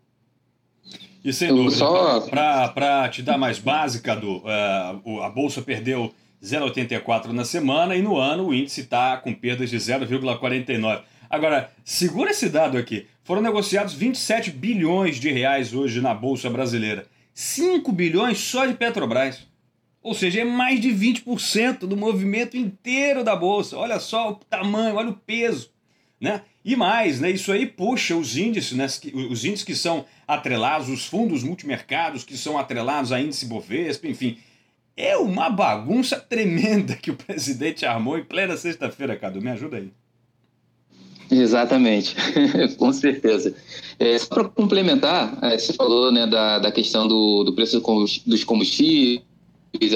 E 1.26 1.34
sem 1.34 1.50
dúvida, 1.50 1.76
só... 1.76 2.22
para 2.22 3.10
te 3.10 3.24
dar 3.24 3.38
mais 3.38 3.58
básica, 3.58 4.16
do, 4.16 4.38
uh, 4.38 5.22
a 5.22 5.30
Bolsa 5.30 5.62
perdeu 5.62 6.14
0,84 6.44 7.28
na 7.28 7.44
semana 7.44 7.96
e 7.96 8.02
no 8.02 8.18
ano 8.18 8.48
o 8.48 8.54
índice 8.54 8.82
está 8.82 9.18
com 9.18 9.34
perdas 9.34 9.70
de 9.70 9.78
0,49. 9.78 11.02
Agora, 11.30 11.72
segura 11.84 12.32
esse 12.32 12.50
dado 12.50 12.78
aqui. 12.78 13.08
Foram 13.24 13.42
negociados 13.42 13.94
27 13.94 14.52
bilhões 14.52 15.18
de 15.18 15.30
reais 15.30 15.74
hoje 15.74 16.00
na 16.00 16.14
Bolsa 16.14 16.50
Brasileira. 16.50 17.06
5 17.34 17.92
bilhões 17.92 18.40
só 18.40 18.66
de 18.66 18.74
Petrobras. 18.74 19.46
Ou 20.02 20.14
seja, 20.14 20.42
é 20.42 20.46
mais 20.46 20.80
de 20.80 20.90
20% 20.90 21.80
do 21.80 21.98
movimento 21.98 22.56
inteiro 22.56 23.24
da 23.24 23.36
Bolsa. 23.36 23.78
Olha 23.78 24.00
só 24.00 24.32
o 24.32 24.36
tamanho, 24.36 24.96
olha 24.96 25.10
o 25.10 25.18
peso. 25.18 25.70
Né? 26.20 26.42
E 26.64 26.76
mais, 26.76 27.20
né, 27.20 27.30
isso 27.30 27.52
aí 27.52 27.66
puxa 27.66 28.16
os 28.16 28.36
índices, 28.36 28.72
né, 28.72 28.86
os 29.30 29.46
índices 29.46 29.64
que 29.64 29.76
são 29.76 30.06
atrelados, 30.28 30.90
os 30.90 31.06
fundos 31.06 31.44
multimercados 31.44 32.24
que 32.24 32.36
são 32.36 32.58
atrelados 32.58 33.12
a 33.12 33.22
índice 33.22 33.46
Bovespa, 33.46 34.08
enfim. 34.08 34.38
É 34.98 35.16
uma 35.16 35.48
bagunça 35.48 36.20
tremenda 36.20 36.96
que 36.96 37.12
o 37.12 37.16
presidente 37.16 37.86
armou 37.86 38.18
em 38.18 38.24
plena 38.24 38.58
sexta-feira, 38.58 39.16
Cadu. 39.16 39.40
Me 39.40 39.52
ajuda 39.52 39.78
aí. 39.78 39.92
Exatamente, 41.30 42.16
com 42.80 42.92
certeza. 42.92 43.54
É, 44.00 44.18
só 44.18 44.28
para 44.28 44.46
complementar, 44.46 45.38
é, 45.44 45.58
você 45.58 45.74
falou 45.74 46.12
né, 46.12 46.26
da, 46.26 46.58
da 46.58 46.72
questão 46.72 47.08
do, 47.08 47.44
do 47.44 47.54
preço 47.54 47.80
dos 48.26 48.44
combustíveis, 48.44 49.22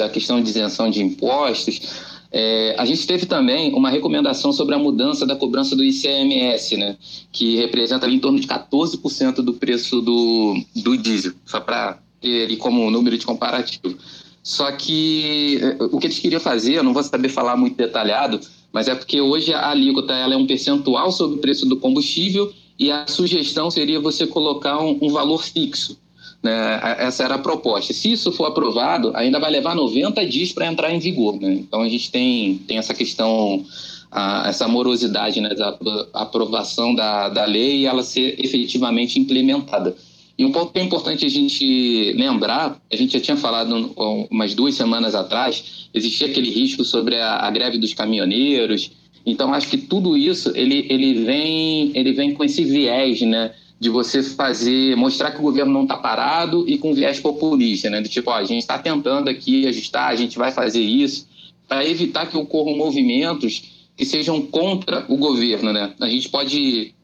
a 0.00 0.08
questão 0.08 0.40
de 0.40 0.50
isenção 0.50 0.88
de 0.90 1.02
impostos. 1.02 2.20
É, 2.30 2.76
a 2.78 2.84
gente 2.84 3.06
teve 3.06 3.26
também 3.26 3.74
uma 3.74 3.90
recomendação 3.90 4.52
sobre 4.52 4.74
a 4.74 4.78
mudança 4.78 5.26
da 5.26 5.34
cobrança 5.34 5.74
do 5.74 5.82
ICMS, 5.82 6.76
né, 6.76 6.96
que 7.32 7.56
representa 7.56 8.08
em 8.08 8.18
torno 8.18 8.38
de 8.38 8.46
14% 8.46 9.36
do 9.36 9.54
preço 9.54 10.00
do, 10.00 10.54
do 10.76 10.96
diesel, 10.96 11.32
só 11.44 11.60
para 11.60 11.98
ter 12.20 12.44
ali 12.44 12.56
como 12.56 12.90
número 12.90 13.18
de 13.18 13.26
comparativo. 13.26 13.96
Só 14.42 14.72
que 14.72 15.60
é, 15.62 15.84
o 15.84 15.98
que 15.98 16.06
eles 16.06 16.18
queriam 16.18 16.40
fazer, 16.40 16.74
eu 16.74 16.82
não 16.82 16.92
vou 16.92 17.02
saber 17.02 17.28
falar 17.28 17.56
muito 17.56 17.76
detalhado, 17.76 18.40
mas 18.72 18.88
é 18.88 18.94
porque 18.94 19.20
hoje 19.20 19.52
a 19.52 19.70
alíquota 19.70 20.12
ela 20.12 20.34
é 20.34 20.36
um 20.36 20.46
percentual 20.46 21.12
sobre 21.12 21.36
o 21.36 21.40
preço 21.40 21.66
do 21.66 21.76
combustível 21.76 22.52
e 22.78 22.90
a 22.90 23.06
sugestão 23.06 23.70
seria 23.70 24.00
você 24.00 24.26
colocar 24.26 24.82
um, 24.82 24.98
um 25.00 25.10
valor 25.10 25.44
fixo. 25.44 25.98
Né? 26.42 26.80
Essa 26.98 27.24
era 27.24 27.36
a 27.36 27.38
proposta. 27.38 27.92
Se 27.92 28.10
isso 28.10 28.32
for 28.32 28.46
aprovado, 28.46 29.12
ainda 29.14 29.38
vai 29.38 29.50
levar 29.50 29.76
90 29.76 30.26
dias 30.26 30.50
para 30.50 30.66
entrar 30.66 30.92
em 30.92 30.98
vigor. 30.98 31.38
Né? 31.40 31.52
Então 31.52 31.82
a 31.82 31.88
gente 31.88 32.10
tem, 32.10 32.58
tem 32.66 32.78
essa 32.78 32.92
questão, 32.92 33.64
a, 34.10 34.48
essa 34.48 34.66
morosidade 34.66 35.40
né, 35.40 35.54
da 35.54 35.78
aprovação 36.12 36.94
da, 36.94 37.28
da 37.28 37.44
lei 37.44 37.80
e 37.80 37.86
ela 37.86 38.02
ser 38.02 38.34
efetivamente 38.44 39.20
implementada. 39.20 39.94
E 40.42 40.44
um 40.44 40.50
ponto 40.50 40.72
que 40.72 40.80
é 40.80 40.82
importante 40.82 41.24
a 41.24 41.28
gente 41.28 42.12
lembrar, 42.14 42.82
a 42.92 42.96
gente 42.96 43.12
já 43.12 43.20
tinha 43.20 43.36
falado 43.36 43.94
umas 44.28 44.54
duas 44.54 44.74
semanas 44.74 45.14
atrás, 45.14 45.88
existia 45.94 46.26
aquele 46.26 46.50
risco 46.50 46.84
sobre 46.84 47.14
a, 47.14 47.46
a 47.46 47.50
greve 47.52 47.78
dos 47.78 47.94
caminhoneiros. 47.94 48.90
Então 49.24 49.54
acho 49.54 49.68
que 49.68 49.78
tudo 49.78 50.16
isso 50.16 50.50
ele, 50.56 50.84
ele 50.90 51.22
vem 51.24 51.92
ele 51.94 52.12
vem 52.12 52.34
com 52.34 52.42
esse 52.42 52.64
viés, 52.64 53.20
né? 53.20 53.52
de 53.78 53.88
você 53.88 54.20
fazer, 54.20 54.96
mostrar 54.96 55.30
que 55.30 55.38
o 55.38 55.42
governo 55.42 55.72
não 55.72 55.84
está 55.84 55.96
parado 55.96 56.68
e 56.68 56.76
com 56.76 56.92
viés 56.92 57.20
populista, 57.20 57.88
né? 57.88 58.00
Do 58.00 58.08
tipo, 58.08 58.28
ó, 58.28 58.34
a 58.34 58.44
gente 58.44 58.62
está 58.62 58.78
tentando 58.78 59.28
aqui 59.28 59.66
ajustar, 59.68 60.08
a 60.08 60.16
gente 60.16 60.38
vai 60.38 60.50
fazer 60.50 60.80
isso, 60.80 61.28
para 61.68 61.84
evitar 61.84 62.26
que 62.26 62.36
ocorram 62.36 62.76
movimentos 62.76 63.62
que 63.96 64.04
sejam 64.04 64.42
contra 64.42 65.04
o 65.08 65.16
governo, 65.16 65.72
né? 65.72 65.94
A 66.00 66.08
gente 66.08 66.28
pode, 66.28 66.94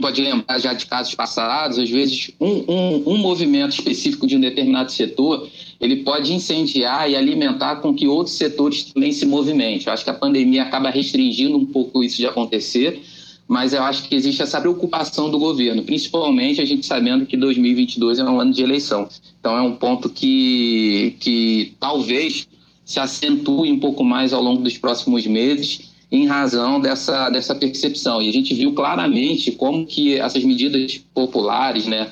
pode 0.00 0.22
lembrar 0.22 0.58
já 0.58 0.72
de 0.72 0.86
casos 0.86 1.14
passados, 1.14 1.78
às 1.78 1.90
vezes 1.90 2.30
um, 2.40 2.64
um, 2.68 3.02
um 3.14 3.16
movimento 3.18 3.72
específico 3.72 4.26
de 4.26 4.36
um 4.36 4.40
determinado 4.40 4.92
setor, 4.92 5.48
ele 5.80 5.96
pode 5.96 6.32
incendiar 6.32 7.10
e 7.10 7.16
alimentar 7.16 7.76
com 7.76 7.94
que 7.94 8.06
outros 8.06 8.36
setores 8.36 8.84
também 8.84 9.12
se 9.12 9.26
movimentem. 9.26 9.86
Eu 9.86 9.92
acho 9.92 10.04
que 10.04 10.10
a 10.10 10.14
pandemia 10.14 10.62
acaba 10.62 10.90
restringindo 10.90 11.56
um 11.56 11.66
pouco 11.66 12.02
isso 12.02 12.16
de 12.16 12.26
acontecer, 12.26 13.02
mas 13.46 13.72
eu 13.72 13.82
acho 13.82 14.08
que 14.08 14.14
existe 14.14 14.42
essa 14.42 14.60
preocupação 14.60 15.30
do 15.30 15.38
governo, 15.38 15.82
principalmente 15.82 16.60
a 16.60 16.64
gente 16.64 16.86
sabendo 16.86 17.26
que 17.26 17.36
2022 17.36 18.18
é 18.18 18.24
um 18.24 18.40
ano 18.40 18.52
de 18.52 18.62
eleição. 18.62 19.08
Então 19.40 19.56
é 19.56 19.62
um 19.62 19.74
ponto 19.74 20.08
que, 20.08 21.16
que 21.18 21.74
talvez 21.80 22.46
se 22.84 23.00
acentue 23.00 23.72
um 23.72 23.80
pouco 23.80 24.04
mais 24.04 24.32
ao 24.32 24.42
longo 24.42 24.62
dos 24.62 24.78
próximos 24.78 25.26
meses 25.26 25.87
em 26.10 26.26
razão 26.26 26.80
dessa, 26.80 27.28
dessa 27.30 27.54
percepção. 27.54 28.22
E 28.22 28.28
a 28.28 28.32
gente 28.32 28.54
viu 28.54 28.72
claramente 28.72 29.52
como 29.52 29.86
que 29.86 30.18
essas 30.18 30.42
medidas 30.42 30.98
populares, 31.12 31.86
né, 31.86 32.10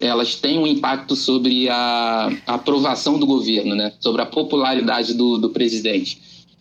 elas 0.00 0.34
têm 0.34 0.58
um 0.58 0.66
impacto 0.66 1.14
sobre 1.14 1.68
a, 1.68 2.30
aprovação 2.46 3.18
do 3.18 3.26
governo, 3.26 3.74
né, 3.74 3.92
sobre 4.00 4.22
a 4.22 4.26
popularidade 4.26 5.14
do, 5.14 5.38
do 5.38 5.50
presidente. 5.50 6.18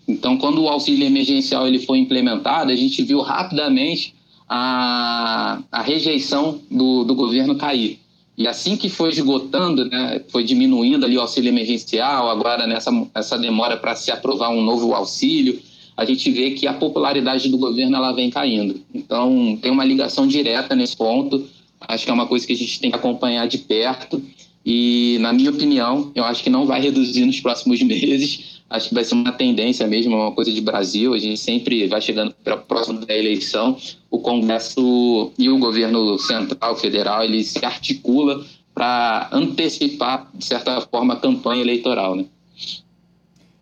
Então, 0.07 0.37
quando 0.37 0.61
o 0.61 0.67
auxílio 0.67 1.05
emergencial 1.05 1.67
ele 1.67 1.79
foi 1.79 1.99
implementado, 1.99 2.71
a 2.71 2.75
gente 2.75 3.01
viu 3.03 3.21
rapidamente 3.21 4.13
a, 4.47 5.61
a 5.71 5.81
rejeição 5.81 6.59
do, 6.69 7.03
do 7.03 7.15
governo 7.15 7.55
cair. 7.55 7.99
E 8.37 8.47
assim 8.47 8.77
que 8.77 8.89
foi 8.89 9.09
esgotando, 9.09 9.85
né, 9.85 10.21
foi 10.29 10.43
diminuindo 10.43 11.05
ali 11.05 11.17
o 11.17 11.21
auxílio 11.21 11.49
emergencial, 11.49 12.29
agora 12.29 12.65
nessa 12.65 12.89
essa 13.13 13.37
demora 13.37 13.75
para 13.75 13.95
se 13.95 14.11
aprovar 14.11 14.49
um 14.49 14.61
novo 14.61 14.93
auxílio, 14.93 15.59
a 15.99 16.05
gente 16.05 16.31
vê 16.31 16.51
que 16.51 16.65
a 16.65 16.71
popularidade 16.71 17.49
do 17.49 17.57
governo 17.57 17.97
ela 17.97 18.13
vem 18.13 18.29
caindo. 18.29 18.79
Então, 18.95 19.59
tem 19.61 19.69
uma 19.69 19.83
ligação 19.83 20.25
direta 20.25 20.73
nesse 20.73 20.95
ponto. 20.95 21.45
Acho 21.81 22.05
que 22.05 22.09
é 22.09 22.13
uma 22.13 22.25
coisa 22.25 22.47
que 22.47 22.53
a 22.53 22.55
gente 22.55 22.79
tem 22.79 22.89
que 22.89 22.95
acompanhar 22.95 23.45
de 23.49 23.57
perto. 23.57 24.23
E, 24.65 25.17
na 25.19 25.33
minha 25.33 25.49
opinião, 25.49 26.09
eu 26.15 26.23
acho 26.23 26.41
que 26.41 26.49
não 26.49 26.65
vai 26.65 26.79
reduzir 26.79 27.25
nos 27.25 27.41
próximos 27.41 27.81
meses. 27.83 28.61
Acho 28.69 28.87
que 28.87 28.95
vai 28.95 29.03
ser 29.03 29.13
uma 29.13 29.33
tendência 29.33 29.85
mesmo, 29.87 30.15
uma 30.15 30.31
coisa 30.31 30.53
de 30.53 30.61
Brasil. 30.61 31.13
A 31.13 31.19
gente 31.19 31.37
sempre 31.37 31.85
vai 31.87 31.99
chegando 31.99 32.33
para 32.45 32.55
próximo 32.55 33.05
da 33.05 33.13
eleição. 33.13 33.75
O 34.09 34.19
Congresso 34.19 35.33
e 35.37 35.49
o 35.49 35.57
governo 35.57 36.17
central, 36.17 36.77
federal, 36.77 37.25
ele 37.25 37.43
se 37.43 37.65
articula 37.65 38.45
para 38.73 39.27
antecipar, 39.33 40.31
de 40.33 40.45
certa 40.45 40.79
forma, 40.79 41.15
a 41.15 41.17
campanha 41.17 41.61
eleitoral. 41.61 42.15
Né? 42.15 42.23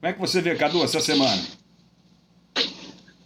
Como 0.00 0.10
é 0.10 0.12
que 0.12 0.20
você 0.20 0.40
vê, 0.40 0.54
Cadu, 0.56 0.82
essa 0.82 1.00
semana? 1.00 1.40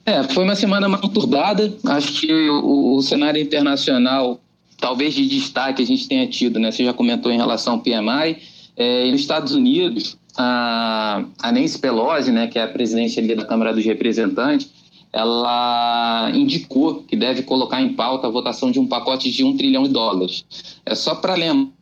É, 0.05 0.23
foi 0.23 0.45
uma 0.45 0.55
semana 0.55 0.89
mais 0.89 1.01
conturbada. 1.01 1.75
Acho 1.87 2.21
que 2.21 2.33
o, 2.51 2.97
o, 2.97 3.03
cenário 3.03 3.41
internacional, 3.41 4.41
talvez 4.79 5.15
de 5.15 5.27
destaque, 5.27 5.83
a 5.83 5.87
gente 5.87 6.07
tenha 6.07 6.27
tido, 6.29 6.61
né? 6.61 6.71
Você 6.71 6.85
já 6.85 6.93
comentou 6.93 7.33
em 7.33 7.37
relação 7.37 7.75
ao 7.75 7.81
PMI. 7.81 8.37
É, 8.77 9.11
nos 9.11 9.23
Estados 9.23 9.53
Unidos, 9.55 10.19
a, 10.37 11.25
a 11.43 11.53
Nancy 11.53 11.79
Pelosi, 11.79 12.31
né, 12.31 12.47
que 12.47 12.59
é 12.59 12.63
a 12.63 12.69
presidente 12.69 13.21
da 13.35 13.45
Câmara 13.45 13.73
dos 13.73 13.85
Representantes, 13.85 14.71
ela 15.13 16.31
indicou 16.35 17.03
que 17.03 17.17
deve 17.17 17.43
colocar 17.43 17.81
em 17.81 17.95
pauta 17.95 18.27
a 18.27 18.31
votação 18.31 18.71
de 18.71 18.79
um 18.79 18.87
pacote 18.87 19.31
de 19.31 19.43
um 19.45 19.57
trilhão 19.57 19.85
de 19.85 19.91
dólares. 19.91 20.45
É 20.85 20.95
só 20.95 21.15
para 21.15 21.35
lembrar, 21.35 21.73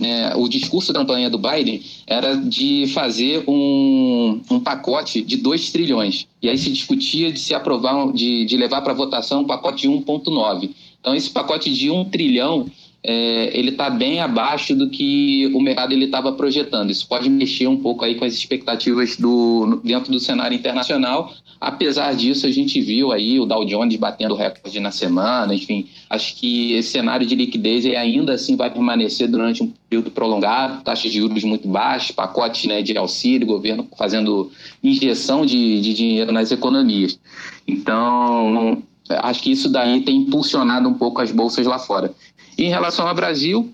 é, 0.00 0.34
o 0.36 0.48
discurso 0.48 0.92
da 0.92 1.00
campanha 1.00 1.30
do 1.30 1.38
Biden 1.38 1.80
era 2.06 2.34
de 2.34 2.88
fazer 2.88 3.44
um, 3.46 4.40
um 4.50 4.58
pacote 4.58 5.22
de 5.22 5.36
2 5.36 5.70
trilhões. 5.70 6.26
E 6.42 6.48
aí 6.48 6.58
se 6.58 6.70
discutia 6.72 7.32
de 7.32 7.38
se 7.38 7.54
aprovar, 7.54 8.12
de, 8.12 8.44
de 8.44 8.56
levar 8.56 8.80
para 8.82 8.92
votação 8.92 9.42
um 9.42 9.46
pacote 9.46 9.82
de 9.82 9.88
1,9. 9.88 10.70
Então, 11.00 11.14
esse 11.14 11.30
pacote 11.30 11.72
de 11.72 11.90
1 11.90 12.06
trilhão 12.06 12.66
é, 13.02 13.58
ele 13.58 13.70
está 13.70 13.88
bem 13.88 14.20
abaixo 14.20 14.74
do 14.74 14.90
que 14.90 15.50
o 15.54 15.60
mercado 15.60 15.94
estava 15.94 16.32
projetando. 16.32 16.90
Isso 16.90 17.08
pode 17.08 17.30
mexer 17.30 17.66
um 17.66 17.76
pouco 17.76 18.04
aí 18.04 18.14
com 18.14 18.24
as 18.24 18.34
expectativas 18.34 19.16
do, 19.16 19.80
dentro 19.82 20.12
do 20.12 20.20
cenário 20.20 20.54
internacional. 20.54 21.32
Apesar 21.58 22.14
disso, 22.14 22.46
a 22.46 22.50
gente 22.50 22.80
viu 22.80 23.12
aí 23.12 23.38
o 23.40 23.46
Dow 23.46 23.64
Jones 23.64 23.96
batendo 23.96 24.34
recorde 24.34 24.80
na 24.80 24.90
semana. 24.90 25.54
Enfim, 25.54 25.88
acho 26.08 26.36
que 26.36 26.72
esse 26.72 26.90
cenário 26.90 27.26
de 27.26 27.34
liquidez 27.34 27.86
ainda 27.86 28.34
assim 28.34 28.56
vai 28.56 28.70
permanecer 28.70 29.28
durante 29.28 29.62
um 29.62 29.72
período 29.88 30.10
prolongado. 30.10 30.82
Taxas 30.82 31.10
de 31.10 31.18
juros 31.18 31.44
muito 31.44 31.68
baixas, 31.68 32.12
pacote 32.12 32.68
né, 32.68 32.82
de 32.82 32.96
auxílio, 32.96 33.46
governo 33.46 33.86
fazendo 33.96 34.50
injeção 34.82 35.46
de, 35.46 35.80
de 35.80 35.94
dinheiro 35.94 36.32
nas 36.32 36.52
economias. 36.52 37.18
Então, 37.66 38.82
acho 39.18 39.42
que 39.42 39.50
isso 39.50 39.68
daí 39.68 40.00
tem 40.02 40.16
impulsionado 40.16 40.88
um 40.88 40.94
pouco 40.94 41.20
as 41.20 41.32
bolsas 41.32 41.66
lá 41.66 41.78
fora. 41.78 42.12
Em 42.60 42.68
relação 42.68 43.08
ao 43.08 43.14
Brasil, 43.14 43.72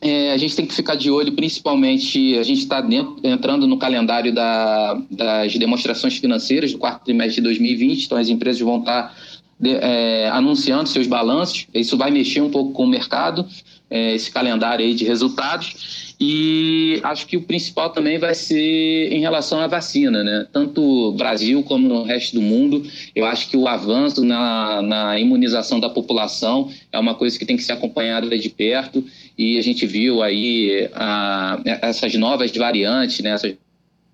é, 0.00 0.30
a 0.30 0.36
gente 0.36 0.54
tem 0.54 0.64
que 0.64 0.72
ficar 0.72 0.94
de 0.94 1.10
olho, 1.10 1.32
principalmente, 1.32 2.38
a 2.38 2.44
gente 2.44 2.60
está 2.60 2.80
entrando 3.24 3.66
no 3.66 3.76
calendário 3.76 4.32
da, 4.32 4.94
das 5.10 5.56
demonstrações 5.56 6.16
financeiras 6.18 6.70
do 6.70 6.78
quarto 6.78 7.02
trimestre 7.04 7.36
de 7.36 7.40
2020, 7.42 8.04
então 8.04 8.16
as 8.16 8.28
empresas 8.28 8.60
vão 8.60 8.78
estar 8.78 9.08
tá, 9.08 9.14
é, 9.68 10.28
anunciando 10.30 10.88
seus 10.88 11.08
balanços, 11.08 11.66
isso 11.74 11.96
vai 11.96 12.12
mexer 12.12 12.40
um 12.40 12.50
pouco 12.50 12.72
com 12.72 12.84
o 12.84 12.88
mercado, 12.88 13.44
é, 13.90 14.14
esse 14.14 14.30
calendário 14.30 14.84
aí 14.84 14.94
de 14.94 15.04
resultados. 15.04 16.03
E 16.20 17.00
acho 17.02 17.26
que 17.26 17.36
o 17.36 17.42
principal 17.42 17.90
também 17.90 18.18
vai 18.18 18.34
ser 18.34 19.12
em 19.12 19.20
relação 19.20 19.60
à 19.60 19.66
vacina, 19.66 20.22
né? 20.22 20.46
Tanto 20.52 20.80
o 20.80 21.12
Brasil 21.12 21.62
como 21.62 21.88
no 21.88 22.02
resto 22.02 22.34
do 22.34 22.42
mundo, 22.42 22.86
eu 23.14 23.26
acho 23.26 23.48
que 23.48 23.56
o 23.56 23.66
avanço 23.66 24.24
na, 24.24 24.80
na 24.80 25.18
imunização 25.18 25.80
da 25.80 25.90
população 25.90 26.70
é 26.92 26.98
uma 26.98 27.14
coisa 27.14 27.38
que 27.38 27.44
tem 27.44 27.56
que 27.56 27.62
ser 27.62 27.72
acompanhada 27.72 28.38
de 28.38 28.48
perto. 28.48 29.04
E 29.36 29.58
a 29.58 29.62
gente 29.62 29.84
viu 29.86 30.22
aí 30.22 30.88
a, 30.94 31.60
essas 31.82 32.14
novas 32.14 32.52
variantes, 32.52 33.20
né? 33.20 33.30
Essas 33.30 33.54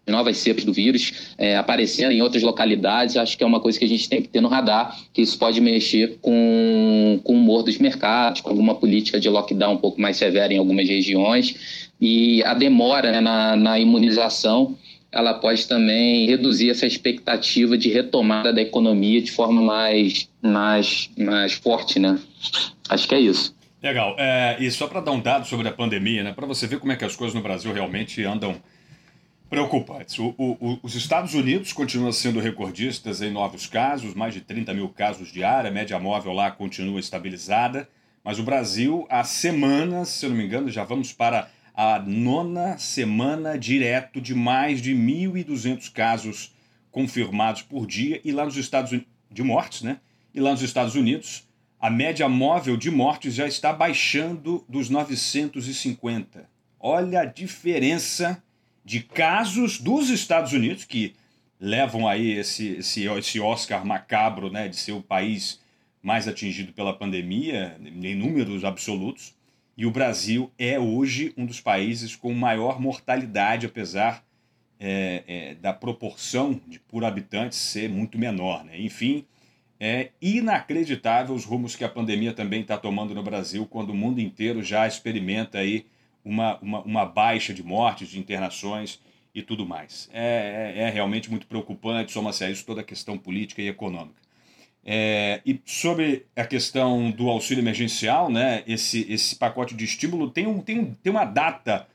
novas 0.07 0.39
cepas 0.39 0.65
do 0.65 0.73
vírus 0.73 1.35
é, 1.39 1.57
aparecendo 1.57 2.13
em 2.13 2.21
outras 2.21 2.43
localidades, 2.43 3.17
acho 3.17 3.39
que 3.39 3.45
é 3.45 3.47
uma 3.47 3.61
coisa 3.61 3.79
que 3.79 3.85
a 3.85 3.89
gente 3.89 4.09
tem 4.09 4.21
que 4.21 4.29
ter 4.29 4.41
no 4.41 4.49
radar, 4.49 4.99
que 5.13 5.23
isso 5.23 5.39
pode 5.39 5.61
mexer 5.61 6.19
com, 6.21 7.21
com 7.23 7.35
o 7.35 7.37
humor 7.37 7.63
dos 7.63 7.79
mercados, 7.79 8.41
com 8.41 8.51
alguma 8.51 8.75
política 8.75 9.21
de 9.21 9.29
lockdown 9.29 9.75
um 9.75 9.79
pouco 9.79 10.01
mais 10.01 10.17
severa 10.17 10.53
em 10.53 10.59
algumas 10.59 10.89
regiões. 10.89 11.90
E 12.01 12.43
a 12.45 12.55
demora 12.55 13.13
né, 13.13 13.21
na, 13.21 13.57
na 13.57 13.79
imunização 13.79 14.77
ela 15.13 15.35
pode 15.35 15.67
também 15.67 16.27
reduzir 16.27 16.71
essa 16.71 16.87
expectativa 16.87 17.77
de 17.77 17.91
retomada 17.91 18.53
da 18.53 18.63
economia 18.63 19.21
de 19.21 19.33
forma 19.33 19.61
mais, 19.61 20.29
mais, 20.41 21.11
mais 21.19 21.53
forte, 21.53 21.99
né? 21.99 22.19
Acho 22.89 23.09
que 23.09 23.15
é 23.15 23.21
isso. 23.21 23.55
Legal. 23.83 24.15
É, 24.19 24.57
e 24.61 24.71
só 24.71 24.87
para 24.87 25.01
dar 25.01 25.11
um 25.11 25.21
dado 25.21 25.47
sobre 25.47 25.67
a 25.67 25.73
pandemia, 25.73 26.23
né? 26.23 26.33
Para 26.33 26.47
você 26.47 26.67
ver 26.67 26.79
como 26.79 26.93
é 26.93 26.97
que 26.97 27.05
as 27.05 27.17
coisas 27.17 27.35
no 27.35 27.43
Brasil 27.43 27.73
realmente 27.73 28.23
andam 28.25 28.57
preocupantes. 29.49 30.17
O, 30.19 30.33
o, 30.39 30.79
os 30.81 30.95
Estados 30.95 31.35
Unidos 31.35 31.73
continuam 31.73 32.13
sendo 32.13 32.39
recordistas 32.39 33.21
em 33.21 33.33
novos 33.33 33.67
casos, 33.67 34.15
mais 34.15 34.33
de 34.33 34.41
30 34.43 34.73
mil 34.75 34.89
casos 34.91 35.33
diários, 35.33 35.73
a 35.73 35.75
média 35.75 35.99
móvel 35.99 36.33
lá 36.33 36.53
continua 36.53 37.01
estabilizada, 37.01 37.89
mas 38.23 38.39
o 38.39 38.45
Brasil, 38.45 39.07
há 39.11 39.25
semanas, 39.25 40.09
se 40.09 40.27
eu 40.27 40.31
não 40.31 40.37
me 40.37 40.45
engano, 40.45 40.71
já 40.71 40.85
vamos 40.85 41.13
para 41.13 41.51
a 41.83 41.99
nona 41.99 42.77
semana 42.77 43.57
direto 43.57 44.21
de 44.21 44.35
mais 44.35 44.83
de 44.83 44.95
1.200 44.95 45.91
casos 45.91 46.55
confirmados 46.91 47.63
por 47.63 47.87
dia 47.87 48.21
e 48.23 48.33
lá 48.33 48.45
nos 48.45 48.59
Estados 48.59 48.93
Unidos, 48.93 49.09
de 49.31 49.43
mortes, 49.43 49.81
né? 49.81 49.99
E 50.35 50.41
lá 50.41 50.51
nos 50.51 50.61
Estados 50.61 50.95
Unidos, 50.95 51.49
a 51.81 51.89
média 51.89 52.29
móvel 52.29 52.77
de 52.77 52.91
mortes 52.91 53.35
já 53.35 53.47
está 53.47 53.73
baixando 53.73 54.63
dos 54.69 54.91
950. 54.91 56.47
Olha 56.79 57.23
a 57.23 57.25
diferença 57.25 58.43
de 58.85 59.01
casos 59.01 59.79
dos 59.79 60.11
Estados 60.11 60.53
Unidos, 60.53 60.85
que 60.85 61.15
levam 61.59 62.07
aí 62.07 62.33
esse, 62.33 62.73
esse, 62.73 63.07
esse 63.07 63.41
Oscar 63.41 63.87
macabro 63.87 64.51
né, 64.51 64.69
de 64.69 64.77
ser 64.77 64.93
o 64.93 65.01
país 65.01 65.59
mais 66.03 66.29
atingido 66.29 66.75
pela 66.75 66.93
pandemia, 66.93 67.81
em 67.83 68.15
números 68.15 68.67
absolutos. 68.67 69.35
E 69.81 69.87
o 69.87 69.91
Brasil 69.91 70.53
é 70.59 70.79
hoje 70.79 71.33
um 71.39 71.47
dos 71.47 71.59
países 71.59 72.15
com 72.15 72.35
maior 72.35 72.79
mortalidade, 72.79 73.65
apesar 73.65 74.23
é, 74.79 75.25
é, 75.27 75.55
da 75.55 75.73
proporção 75.73 76.61
de 76.69 76.79
por 76.79 77.03
habitante 77.03 77.57
ser 77.57 77.89
muito 77.89 78.19
menor. 78.19 78.63
Né? 78.63 78.79
Enfim, 78.79 79.25
é 79.81 80.11
inacreditável 80.21 81.35
os 81.35 81.47
rumos 81.47 81.77
que 81.77 81.83
a 81.83 81.89
pandemia 81.89 82.35
também 82.35 82.61
está 82.61 82.77
tomando 82.77 83.15
no 83.15 83.23
Brasil, 83.23 83.65
quando 83.65 83.89
o 83.89 83.95
mundo 83.95 84.21
inteiro 84.21 84.63
já 84.63 84.87
experimenta 84.87 85.57
aí 85.57 85.87
uma, 86.23 86.59
uma, 86.59 86.83
uma 86.83 87.07
baixa 87.07 87.55
de 87.55 87.63
mortes, 87.63 88.11
de 88.11 88.19
internações 88.19 89.01
e 89.35 89.41
tudo 89.41 89.65
mais. 89.65 90.11
É, 90.13 90.75
é, 90.77 90.83
é 90.83 90.91
realmente 90.91 91.31
muito 91.31 91.47
preocupante, 91.47 92.13
soma-se 92.13 92.45
a 92.45 92.51
isso 92.51 92.67
toda 92.67 92.83
a 92.83 92.85
questão 92.85 93.17
política 93.17 93.63
e 93.63 93.69
econômica. 93.69 94.20
É, 94.85 95.41
e 95.45 95.61
sobre 95.65 96.27
a 96.35 96.45
questão 96.45 97.11
do 97.11 97.29
auxílio 97.29 97.63
emergencial, 97.63 98.31
né, 98.31 98.63
esse, 98.67 99.07
esse 99.13 99.37
pacote 99.37 99.75
de 99.75 99.85
estímulo 99.85 100.31
tem, 100.31 100.47
um, 100.47 100.61
tem, 100.61 100.79
um, 100.79 100.95
tem 100.95 101.13
uma 101.13 101.25
data 101.25 101.87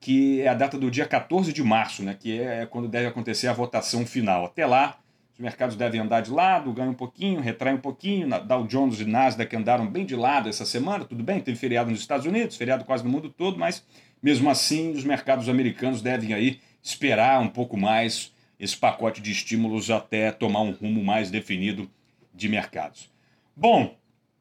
que 0.00 0.40
é 0.40 0.48
a 0.48 0.54
data 0.54 0.76
do 0.76 0.90
dia 0.90 1.06
14 1.06 1.52
de 1.52 1.62
março, 1.62 2.02
né, 2.02 2.16
que 2.18 2.40
é 2.40 2.66
quando 2.66 2.88
deve 2.88 3.06
acontecer 3.06 3.46
a 3.46 3.52
votação 3.52 4.04
final. 4.04 4.44
Até 4.44 4.66
lá, 4.66 4.98
os 5.32 5.38
mercados 5.38 5.76
devem 5.76 6.00
andar 6.00 6.20
de 6.22 6.32
lado, 6.32 6.72
ganham 6.72 6.90
um 6.90 6.94
pouquinho, 6.94 7.40
retraem 7.40 7.76
um 7.76 7.80
pouquinho. 7.80 8.28
Dow 8.40 8.66
Jones 8.66 9.00
e 9.00 9.04
Nasdaq 9.04 9.54
andaram 9.54 9.86
bem 9.86 10.04
de 10.04 10.16
lado 10.16 10.48
essa 10.48 10.66
semana, 10.66 11.04
tudo 11.04 11.22
bem, 11.22 11.40
teve 11.40 11.56
feriado 11.56 11.90
nos 11.90 12.00
Estados 12.00 12.26
Unidos, 12.26 12.56
feriado 12.56 12.84
quase 12.84 13.04
no 13.04 13.10
mundo 13.10 13.30
todo, 13.30 13.58
mas 13.58 13.84
mesmo 14.20 14.50
assim 14.50 14.90
os 14.90 15.04
mercados 15.04 15.48
americanos 15.48 16.02
devem 16.02 16.34
aí 16.34 16.60
esperar 16.82 17.40
um 17.40 17.48
pouco 17.48 17.76
mais 17.76 18.32
esse 18.58 18.76
pacote 18.76 19.22
de 19.22 19.30
estímulos 19.30 19.90
até 19.90 20.32
tomar 20.32 20.62
um 20.62 20.72
rumo 20.72 21.02
mais 21.02 21.30
definido 21.30 21.88
de 22.34 22.48
mercados. 22.48 23.10
Bom, 23.56 23.96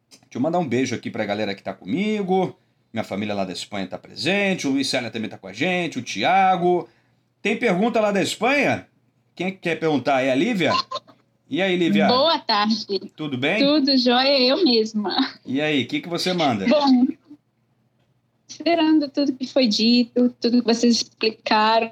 deixa 0.09 0.35
eu 0.35 0.41
mandar 0.41 0.59
um 0.59 0.67
beijo 0.67 0.95
aqui 0.95 1.09
para 1.09 1.23
a 1.23 1.25
galera 1.25 1.53
que 1.53 1.61
está 1.61 1.73
comigo. 1.73 2.57
Minha 2.93 3.03
família 3.03 3.33
lá 3.33 3.45
da 3.45 3.53
Espanha 3.53 3.85
está 3.85 3.97
presente, 3.97 4.67
o 4.67 4.71
Luiz 4.71 4.87
Célia 4.87 5.09
também 5.09 5.27
está 5.27 5.37
com 5.37 5.47
a 5.47 5.53
gente, 5.53 5.99
o 5.99 6.01
Tiago. 6.01 6.89
Tem 7.41 7.57
pergunta 7.57 7.99
lá 7.99 8.11
da 8.11 8.21
Espanha? 8.21 8.87
Quem 9.33 9.47
é 9.47 9.51
quer 9.51 9.79
perguntar? 9.79 10.21
É 10.21 10.31
a 10.31 10.35
Lívia? 10.35 10.73
E 11.49 11.61
aí, 11.61 11.75
Lívia? 11.75 12.07
Boa 12.07 12.39
tarde. 12.39 13.11
Tudo 13.15 13.37
bem? 13.37 13.59
Tudo 13.59 13.97
jóia, 13.97 14.39
eu 14.39 14.63
mesma. 14.63 15.37
E 15.45 15.59
aí, 15.61 15.83
o 15.83 15.87
que, 15.87 16.01
que 16.01 16.07
você 16.07 16.31
manda? 16.33 16.65
Bom, 16.65 17.07
considerando 18.47 19.09
tudo 19.09 19.33
que 19.33 19.47
foi 19.47 19.67
dito, 19.67 20.33
tudo 20.39 20.61
que 20.61 20.73
vocês 20.73 20.97
explicaram, 20.97 21.91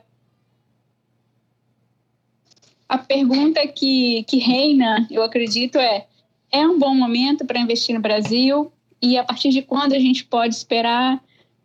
a 2.89 2.97
pergunta 2.97 3.65
que, 3.67 4.23
que 4.23 4.39
reina, 4.39 5.07
eu 5.11 5.21
acredito, 5.21 5.77
é: 5.77 6.07
é 6.51 6.67
um 6.67 6.79
bom 6.79 6.95
momento 6.95 7.45
para 7.45 7.59
investir 7.59 7.93
no 7.93 8.01
Brasil? 8.01 8.71
E 8.99 9.15
a 9.15 9.23
partir 9.23 9.51
de 9.51 9.61
quando 9.61 9.93
a 9.93 9.99
gente 9.99 10.25
pode 10.25 10.55
esperar 10.55 11.21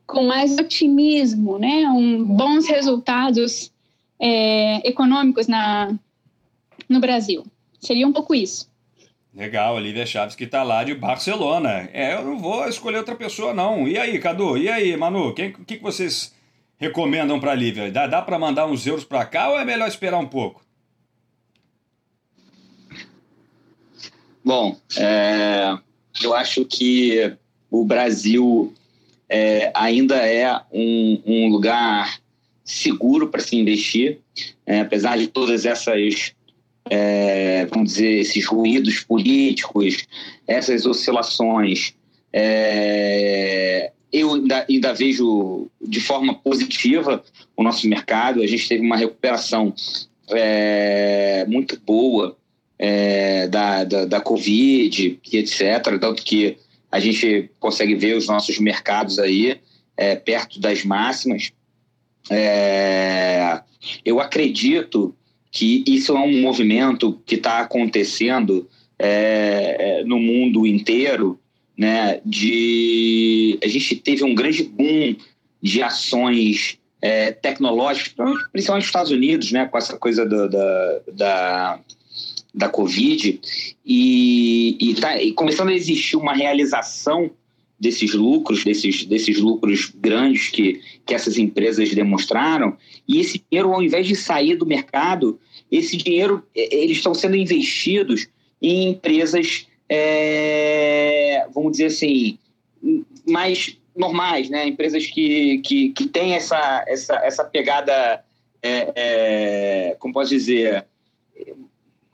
com 0.07 0.25
mais 0.25 0.57
otimismo, 0.59 1.59
né, 1.59 1.89
um, 1.89 2.23
bons 2.23 2.69
resultados 2.69 3.73
é, 4.21 4.87
econômicos 4.87 5.49
na, 5.49 5.93
no 6.89 7.01
Brasil? 7.01 7.45
Seria 7.81 8.07
um 8.07 8.13
pouco 8.13 8.35
isso. 8.35 8.71
Legal, 9.35 9.75
Olivia 9.75 10.07
Chaves 10.07 10.37
que 10.37 10.45
está 10.45 10.63
lá 10.63 10.85
de 10.85 10.95
Barcelona. 10.95 11.89
É, 11.93 12.15
eu 12.15 12.25
não 12.25 12.39
vou 12.39 12.69
escolher 12.69 12.99
outra 12.99 13.17
pessoa, 13.17 13.53
não. 13.53 13.89
E 13.89 13.99
aí, 13.99 14.19
Cadu? 14.21 14.57
E 14.57 14.69
aí, 14.69 14.97
Manu? 14.97 15.31
O 15.31 15.35
que, 15.35 15.51
que 15.51 15.79
vocês 15.79 16.33
recomendam 16.77 17.41
para 17.41 17.51
a 17.51 17.55
Lívia? 17.55 17.91
Dá, 17.91 18.07
dá 18.07 18.23
para 18.23 18.39
mandar 18.39 18.67
uns 18.67 18.87
euros 18.87 19.05
para 19.05 19.25
cá 19.25 19.49
ou 19.49 19.59
é 19.59 19.65
melhor 19.65 19.89
esperar 19.89 20.19
um 20.19 20.27
pouco? 20.27 20.64
Bom, 24.45 24.77
é, 24.99 25.79
eu 26.23 26.35
acho 26.35 26.67
que 26.67 27.33
o 27.71 27.83
Brasil 27.83 28.75
é, 29.27 29.73
ainda 29.75 30.17
é 30.17 30.55
um, 30.71 31.23
um 31.25 31.49
lugar 31.49 32.21
seguro 32.63 33.29
para 33.29 33.41
se 33.41 33.57
investir, 33.57 34.19
é, 34.67 34.81
apesar 34.81 35.17
de 35.17 35.29
todas 35.29 35.65
essas, 35.65 36.35
é, 36.91 37.65
vamos 37.67 37.95
dizer, 37.95 38.21
esses 38.21 38.45
ruídos 38.45 39.01
políticos, 39.01 40.07
essas 40.47 40.85
oscilações. 40.85 41.95
É, 42.31 43.93
eu 44.13 44.35
ainda, 44.35 44.67
ainda, 44.69 44.93
vejo 44.93 45.71
de 45.81 46.01
forma 46.01 46.35
positiva 46.35 47.25
o 47.57 47.63
nosso 47.63 47.89
mercado. 47.89 48.43
A 48.43 48.47
gente 48.47 48.69
teve 48.69 48.85
uma 48.85 48.97
recuperação 48.97 49.75
é, 50.29 51.47
muito 51.49 51.81
boa 51.81 52.37
é, 52.79 53.49
da, 53.49 53.85
da, 53.85 54.05
da 54.05 54.21
Covid 54.21 55.21
e 55.33 55.37
etc. 55.37 55.99
Tanto 56.01 56.23
que 56.23 56.57
a 56.91 57.01
gente 57.01 57.51
consegue 57.59 57.95
ver 57.95 58.17
os 58.17 58.27
nossos 58.27 58.59
mercados 58.59 59.19
aí 59.19 59.61
é, 59.97 60.15
perto 60.17 60.61
das 60.61 60.85
máximas. 60.85 61.53
É, 62.31 63.61
eu 64.05 64.21
acredito 64.21 65.15
que 65.51 65.85
isso 65.87 66.17
é 66.17 66.21
um 66.21 66.41
movimento 66.41 67.21
que 67.25 67.37
está 67.37 67.61
acontecendo 67.61 68.69
é, 68.99 69.77
é, 70.01 70.05
no 70.05 70.19
mundo 70.19 70.67
inteiro, 70.67 71.39
né? 71.77 72.21
De 72.25 73.59
a 73.63 73.69
gente 73.69 73.97
teve 73.97 74.25
um 74.25 74.35
grande 74.35 74.63
boom 74.65 75.17
de 75.63 75.83
ações 75.83 76.79
é, 77.01 77.33
tecnológicas, 77.33 78.15
principalmente 78.53 78.83
nos 78.83 78.89
Estados 78.89 79.11
Unidos, 79.11 79.53
né? 79.53 79.67
Com 79.67 79.79
essa 79.79 79.97
coisa 79.97 80.25
do, 80.25 80.49
da, 80.49 81.01
da 81.13 81.81
da 82.55 82.69
Covid 82.69 83.41
e, 83.85 84.77
e, 84.81 84.95
tá, 84.95 85.21
e 85.21 85.33
começando 85.33 85.71
a 85.71 85.75
existir 85.75 86.17
uma 86.17 86.33
realização 86.33 87.31
desses 87.79 88.15
lucros, 88.15 88.65
desses, 88.65 89.05
desses 89.05 89.39
lucros 89.39 89.93
grandes 89.95 90.49
que, 90.49 90.81
que 91.05 91.13
essas 91.13 91.37
empresas 91.37 91.93
demonstraram, 91.93 92.77
e 93.07 93.19
esse 93.19 93.43
dinheiro, 93.51 93.75
ao 93.75 93.83
invés 93.83 94.07
de 94.07 94.15
sair 94.15 94.57
do 94.57 94.65
mercado, 94.65 95.41
esse 95.71 95.97
dinheiro, 95.97 96.47
eles 96.55 96.99
estão 96.99 97.13
sendo 97.13 97.37
investidos 97.37 98.29
em 98.63 98.91
empresas, 98.91 99.67
é, 99.89 101.47
vamos 101.53 101.73
dizer 101.73 101.87
assim, 101.87 102.39
mais 103.27 103.77
normais, 103.95 104.49
né? 104.49 104.67
empresas 104.67 105.07
que, 105.07 105.59
que, 105.59 105.91
que 105.91 106.07
têm 106.07 106.35
essa, 106.35 106.85
essa, 106.87 107.17
essa 107.17 107.45
pegada, 107.45 108.25
é, 108.63 108.93
é, 108.95 109.97
como 109.99 110.15
posso 110.15 110.31
dizer, 110.31 110.87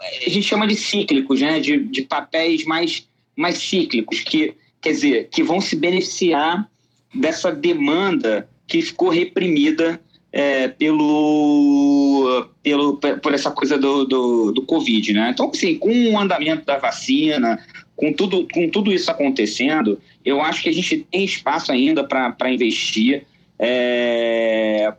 a 0.00 0.28
gente 0.28 0.42
chama 0.42 0.66
de 0.66 0.76
cíclicos, 0.76 1.40
né? 1.40 1.60
de, 1.60 1.78
de 1.78 2.02
papéis 2.02 2.64
mais, 2.64 3.06
mais 3.36 3.58
cíclicos, 3.58 4.20
que, 4.20 4.54
quer 4.80 4.90
dizer, 4.90 5.28
que 5.30 5.42
vão 5.42 5.60
se 5.60 5.76
beneficiar 5.76 6.68
dessa 7.14 7.52
demanda 7.52 8.48
que 8.66 8.80
ficou 8.80 9.10
reprimida 9.10 10.00
é, 10.32 10.68
pelo, 10.68 12.48
pelo, 12.62 12.96
por 12.96 13.34
essa 13.34 13.50
coisa 13.50 13.76
do, 13.76 14.04
do, 14.04 14.52
do 14.52 14.62
Covid. 14.62 15.12
Né? 15.12 15.30
Então, 15.32 15.50
assim, 15.52 15.76
com 15.76 16.12
o 16.12 16.18
andamento 16.18 16.64
da 16.64 16.78
vacina, 16.78 17.58
com 17.96 18.12
tudo, 18.12 18.46
com 18.52 18.68
tudo 18.70 18.92
isso 18.92 19.10
acontecendo, 19.10 20.00
eu 20.24 20.40
acho 20.40 20.62
que 20.62 20.68
a 20.68 20.72
gente 20.72 21.06
tem 21.10 21.24
espaço 21.24 21.72
ainda 21.72 22.04
para 22.04 22.50
investir. 22.50 23.26
É, 23.58 24.92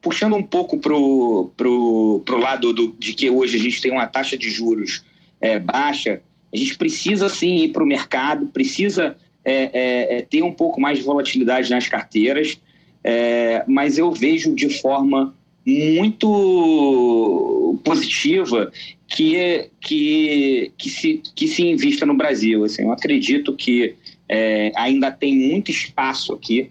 puxando 0.00 0.34
um 0.34 0.42
pouco 0.42 0.78
para 0.78 0.94
o 0.94 1.50
pro, 1.56 2.22
pro 2.24 2.38
lado 2.38 2.72
do, 2.72 2.94
de 2.98 3.12
que 3.12 3.30
hoje 3.30 3.56
a 3.56 3.60
gente 3.60 3.80
tem 3.80 3.92
uma 3.92 4.06
taxa 4.06 4.36
de 4.36 4.50
juros 4.50 5.04
é, 5.40 5.58
baixa, 5.58 6.20
a 6.52 6.56
gente 6.56 6.76
precisa 6.76 7.28
sim 7.28 7.56
ir 7.56 7.68
para 7.68 7.82
o 7.82 7.86
mercado, 7.86 8.46
precisa 8.46 9.16
é, 9.44 9.54
é, 9.54 10.18
é, 10.18 10.22
ter 10.22 10.42
um 10.42 10.52
pouco 10.52 10.80
mais 10.80 10.98
de 10.98 11.04
volatilidade 11.04 11.70
nas 11.70 11.88
carteiras, 11.88 12.60
é, 13.02 13.64
mas 13.66 13.98
eu 13.98 14.12
vejo 14.12 14.54
de 14.54 14.80
forma 14.80 15.34
muito 15.64 17.78
positiva 17.84 18.72
que, 19.06 19.70
que, 19.80 20.72
que, 20.76 20.90
se, 20.90 21.22
que 21.34 21.46
se 21.46 21.62
invista 21.62 22.04
no 22.04 22.14
Brasil. 22.14 22.64
Assim, 22.64 22.82
eu 22.82 22.92
acredito 22.92 23.54
que 23.54 23.94
é, 24.28 24.72
ainda 24.76 25.10
tem 25.10 25.34
muito 25.34 25.70
espaço 25.70 26.32
aqui 26.32 26.70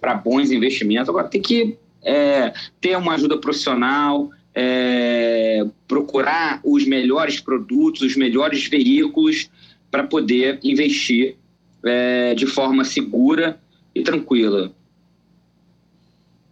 para 0.00 0.14
bons 0.14 0.52
investimentos. 0.52 1.08
Agora 1.08 1.26
tem 1.26 1.42
que 1.42 1.76
é, 2.06 2.54
ter 2.80 2.96
uma 2.96 3.14
ajuda 3.14 3.36
profissional, 3.36 4.30
é, 4.54 5.66
procurar 5.88 6.60
os 6.64 6.86
melhores 6.86 7.40
produtos, 7.40 8.02
os 8.02 8.16
melhores 8.16 8.66
veículos 8.68 9.50
para 9.90 10.04
poder 10.04 10.60
investir 10.62 11.36
é, 11.84 12.34
de 12.34 12.46
forma 12.46 12.84
segura 12.84 13.58
e 13.94 14.02
tranquila. 14.02 14.72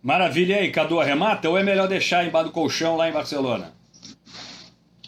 Maravilha. 0.02 0.56
E 0.56 0.58
aí, 0.58 0.70
Cadu, 0.70 1.00
arremata 1.00 1.48
ou 1.48 1.56
é 1.56 1.62
melhor 1.62 1.88
deixar 1.88 2.26
embaixo 2.26 2.48
do 2.48 2.52
colchão 2.52 2.96
lá 2.96 3.08
em 3.08 3.12
Barcelona? 3.12 3.72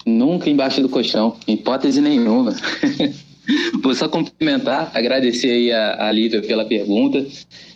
Nunca 0.06 0.48
embaixo 0.48 0.80
do 0.80 0.88
colchão, 0.88 1.36
hipótese 1.48 2.00
nenhuma. 2.00 2.54
Vou 3.82 3.94
só 3.94 4.08
complementar, 4.08 4.90
agradecer 4.94 5.50
aí 5.50 5.72
a, 5.72 6.08
a 6.08 6.12
Lívia 6.12 6.42
pela 6.42 6.64
pergunta. 6.64 7.24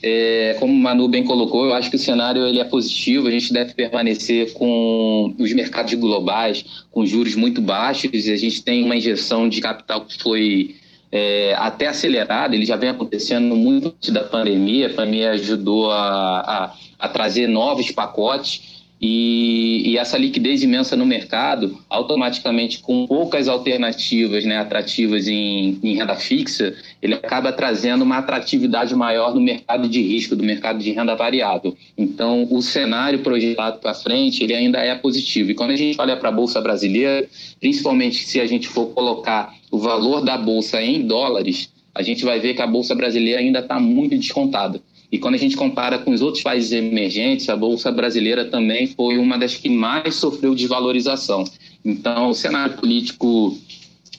É, 0.02 0.56
como 0.58 0.72
o 0.72 0.76
Manu 0.76 1.08
bem 1.08 1.24
colocou, 1.24 1.66
eu 1.66 1.74
acho 1.74 1.90
que 1.90 1.96
o 1.96 1.98
cenário 1.98 2.46
ele 2.46 2.58
é 2.58 2.64
positivo, 2.64 3.28
a 3.28 3.30
gente 3.30 3.52
deve 3.52 3.74
permanecer 3.74 4.52
com 4.54 5.34
os 5.38 5.52
mercados 5.52 5.94
globais 5.94 6.64
com 6.90 7.06
juros 7.06 7.34
muito 7.34 7.60
baixos, 7.60 8.26
e 8.26 8.32
a 8.32 8.36
gente 8.36 8.62
tem 8.62 8.84
uma 8.84 8.96
injeção 8.96 9.48
de 9.48 9.60
capital 9.60 10.04
que 10.04 10.20
foi 10.20 10.74
é, 11.12 11.54
até 11.56 11.88
acelerada, 11.88 12.54
ele 12.54 12.64
já 12.64 12.76
vem 12.76 12.90
acontecendo 12.90 13.54
muito 13.56 13.94
da 14.10 14.24
pandemia, 14.24 14.86
a 14.86 14.94
pandemia 14.94 15.30
ajudou 15.32 15.90
a, 15.90 16.40
a, 16.40 16.74
a 16.98 17.08
trazer 17.08 17.46
novos 17.48 17.90
pacotes, 17.90 18.79
e, 19.00 19.82
e, 19.86 19.96
essa 19.96 20.18
liquidez 20.18 20.62
imensa 20.62 20.94
no 20.94 21.06
mercado, 21.06 21.78
automaticamente 21.88 22.80
com 22.80 23.06
poucas 23.06 23.48
alternativas 23.48 24.44
né, 24.44 24.58
atrativas 24.58 25.26
em, 25.26 25.78
em, 25.82 25.96
renda 25.96 26.14
fixa, 26.16 26.74
ele 27.00 27.14
acaba 27.14 27.50
trazendo 27.50 28.02
uma 28.02 28.18
atratividade 28.18 28.94
maior 28.94 29.34
no 29.34 29.40
mercado 29.40 29.88
de 29.88 30.02
risco, 30.02 30.36
do 30.36 30.44
mercado 30.44 30.80
de 30.80 30.90
renda 30.92 31.14
variável. 31.14 31.74
Então, 31.96 32.46
o 32.50 32.60
cenário 32.60 33.20
projetado 33.20 33.78
para 33.78 33.94
frente, 33.94 34.44
ele 34.44 34.54
ainda 34.54 34.78
é 34.78 34.94
positivo. 34.94 35.50
E 35.50 35.54
quando 35.54 35.70
a 35.70 35.76
gente 35.76 35.98
olha 35.98 36.16
para 36.16 36.28
a 36.28 36.32
Bolsa 36.32 36.60
Brasileira, 36.60 37.26
principalmente 37.58 38.24
se 38.26 38.38
a 38.38 38.46
gente 38.46 38.68
for 38.68 38.88
colocar 38.88 39.54
o 39.70 39.78
valor 39.78 40.20
da 40.20 40.36
Bolsa 40.36 40.82
em 40.82 41.06
dólares, 41.06 41.70
a 41.94 42.02
gente 42.02 42.24
vai 42.24 42.38
ver 42.38 42.54
que 42.54 42.62
a 42.62 42.66
Bolsa 42.66 42.94
Brasileira 42.94 43.40
ainda 43.40 43.60
está 43.60 43.80
muito 43.80 44.16
descontada. 44.16 44.80
E 45.12 45.18
quando 45.18 45.34
a 45.34 45.38
gente 45.38 45.56
compara 45.56 45.98
com 45.98 46.12
os 46.12 46.22
outros 46.22 46.42
países 46.42 46.72
emergentes, 46.72 47.48
a 47.48 47.56
Bolsa 47.56 47.90
Brasileira 47.90 48.44
também 48.44 48.86
foi 48.86 49.18
uma 49.18 49.36
das 49.36 49.56
que 49.56 49.68
mais 49.68 50.14
sofreu 50.14 50.54
desvalorização. 50.54 51.44
Então, 51.84 52.30
o 52.30 52.34
cenário 52.34 52.76
político 52.76 53.58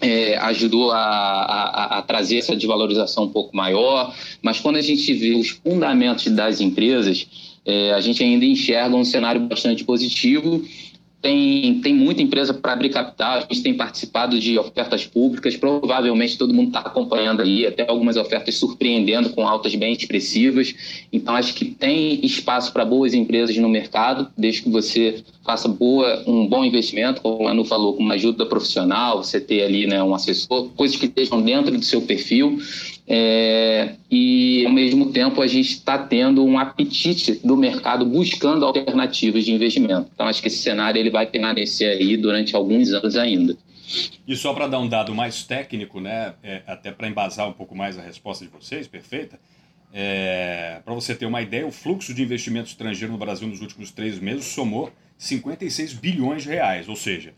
é, 0.01 0.35
ajudou 0.37 0.91
a, 0.91 0.97
a, 0.97 1.97
a, 1.99 2.01
trazer 2.01 2.37
essa 2.37 2.55
desvalorização 2.55 3.25
um 3.25 3.29
pouco 3.29 3.55
maior, 3.55 4.13
mas 4.41 4.59
quando 4.59 4.77
a 4.77 4.81
gente 4.81 5.13
vê 5.13 5.33
os 5.35 5.49
fundamentos 5.49 6.25
das 6.27 6.59
empresas, 6.59 7.27
é, 7.65 7.91
a 7.93 8.01
gente 8.01 8.23
ainda 8.23 8.43
enxerga 8.43 8.95
um 8.95 9.05
cenário 9.05 9.41
bastante 9.41 9.83
positivo 9.83 10.65
tem, 11.21 11.79
tem 11.81 11.93
muita 11.93 12.21
empresa 12.21 12.53
para 12.53 12.73
abrir 12.73 12.89
capital, 12.89 13.37
a 13.37 13.39
gente 13.41 13.61
tem 13.61 13.73
participado 13.75 14.39
de 14.39 14.57
ofertas 14.57 15.05
públicas, 15.05 15.55
provavelmente 15.55 16.37
todo 16.37 16.53
mundo 16.53 16.69
está 16.69 16.79
acompanhando 16.79 17.41
aí, 17.41 17.65
até 17.65 17.87
algumas 17.87 18.17
ofertas 18.17 18.55
surpreendendo 18.55 19.29
com 19.29 19.47
altas 19.47 19.75
bem 19.75 19.93
expressivas. 19.93 20.73
Então, 21.13 21.35
acho 21.35 21.53
que 21.53 21.65
tem 21.65 22.25
espaço 22.25 22.73
para 22.73 22.83
boas 22.83 23.13
empresas 23.13 23.55
no 23.57 23.69
mercado, 23.69 24.27
desde 24.35 24.63
que 24.63 24.69
você 24.69 25.23
faça 25.43 25.67
boa, 25.67 26.23
um 26.25 26.47
bom 26.47 26.65
investimento, 26.65 27.21
como 27.21 27.37
o 27.37 27.43
Manu 27.43 27.65
falou, 27.65 27.93
com 27.93 28.03
uma 28.03 28.15
ajuda 28.15 28.45
profissional, 28.45 29.23
você 29.23 29.39
ter 29.39 29.63
ali 29.63 29.85
né, 29.85 30.01
um 30.03 30.15
assessor, 30.15 30.69
coisas 30.75 30.97
que 30.97 31.05
estejam 31.05 31.41
dentro 31.41 31.77
do 31.77 31.85
seu 31.85 32.01
perfil. 32.01 32.59
É, 33.13 33.95
e, 34.09 34.65
ao 34.65 34.71
mesmo 34.71 35.11
tempo, 35.11 35.41
a 35.41 35.47
gente 35.47 35.71
está 35.71 35.97
tendo 35.97 36.45
um 36.45 36.57
apetite 36.57 37.41
do 37.45 37.57
mercado 37.57 38.05
buscando 38.05 38.65
alternativas 38.65 39.43
de 39.43 39.51
investimento. 39.51 40.09
Então, 40.13 40.27
acho 40.27 40.41
que 40.41 40.47
esse 40.47 40.59
cenário 40.59 40.97
ele 40.97 41.09
vai 41.09 41.25
permanecer 41.25 41.89
aí 41.89 42.15
durante 42.15 42.55
alguns 42.55 42.93
anos 42.93 43.17
ainda. 43.17 43.57
E 44.25 44.33
só 44.33 44.53
para 44.53 44.65
dar 44.65 44.79
um 44.79 44.87
dado 44.87 45.13
mais 45.13 45.43
técnico, 45.43 45.99
né, 45.99 46.35
é, 46.41 46.61
até 46.65 46.89
para 46.89 47.05
embasar 47.05 47.49
um 47.49 47.51
pouco 47.51 47.75
mais 47.75 47.99
a 47.99 48.01
resposta 48.01 48.45
de 48.45 48.51
vocês, 48.51 48.87
perfeita, 48.87 49.37
é, 49.93 50.79
para 50.85 50.93
você 50.93 51.13
ter 51.13 51.25
uma 51.25 51.41
ideia, 51.41 51.67
o 51.67 51.71
fluxo 51.71 52.13
de 52.13 52.23
investimento 52.23 52.69
estrangeiro 52.69 53.11
no 53.11 53.19
Brasil 53.19 53.45
nos 53.45 53.59
últimos 53.59 53.91
três 53.91 54.19
meses 54.19 54.45
somou 54.45 54.89
56 55.17 55.95
bilhões 55.95 56.43
de 56.43 56.49
reais, 56.49 56.87
ou 56.87 56.95
seja, 56.95 57.33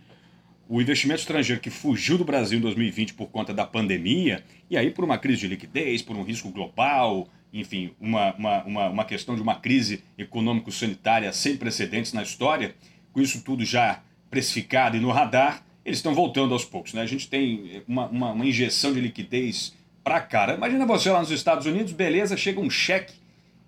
o 0.74 0.82
investimento 0.82 1.20
estrangeiro 1.20 1.62
que 1.62 1.70
fugiu 1.70 2.18
do 2.18 2.26
Brasil 2.26 2.58
em 2.58 2.62
2020 2.62 3.14
por 3.14 3.28
conta 3.28 3.54
da 3.54 3.64
pandemia, 3.64 4.44
e 4.72 4.76
aí 4.76 4.90
por 4.90 5.06
uma 5.06 5.20
crise 5.20 5.42
de 5.42 5.48
liquidez, 5.48 6.02
por 6.02 6.16
um 6.16 6.24
risco 6.24 6.50
global, 6.50 7.28
enfim, 7.54 7.92
uma, 8.02 8.34
uma, 8.34 8.64
uma, 8.64 8.90
uma 8.90 9.06
questão 9.06 9.36
de 9.36 9.42
uma 9.44 9.54
crise 9.54 10.04
econômico-sanitária 10.18 11.32
sem 11.32 11.58
precedentes 11.58 12.12
na 12.12 12.24
história, 12.24 12.74
com 13.12 13.22
isso 13.22 13.44
tudo 13.44 13.64
já 13.64 14.02
precificado 14.32 14.98
e 14.98 15.00
no 15.00 15.12
radar, 15.12 15.64
eles 15.86 16.00
estão 16.00 16.16
voltando 16.16 16.56
aos 16.56 16.66
poucos. 16.66 16.92
Né? 16.96 17.04
A 17.04 17.06
gente 17.06 17.30
tem 17.30 17.84
uma, 17.88 18.08
uma, 18.08 18.32
uma 18.32 18.46
injeção 18.46 18.94
de 18.94 19.00
liquidez 19.00 19.76
pra 20.04 20.22
cara. 20.22 20.56
Imagina 20.56 20.88
você 20.88 21.12
lá 21.12 21.20
nos 21.20 21.30
Estados 21.30 21.68
Unidos, 21.68 21.94
beleza, 21.94 22.36
chega 22.36 22.60
um 22.60 22.70
cheque 22.72 23.14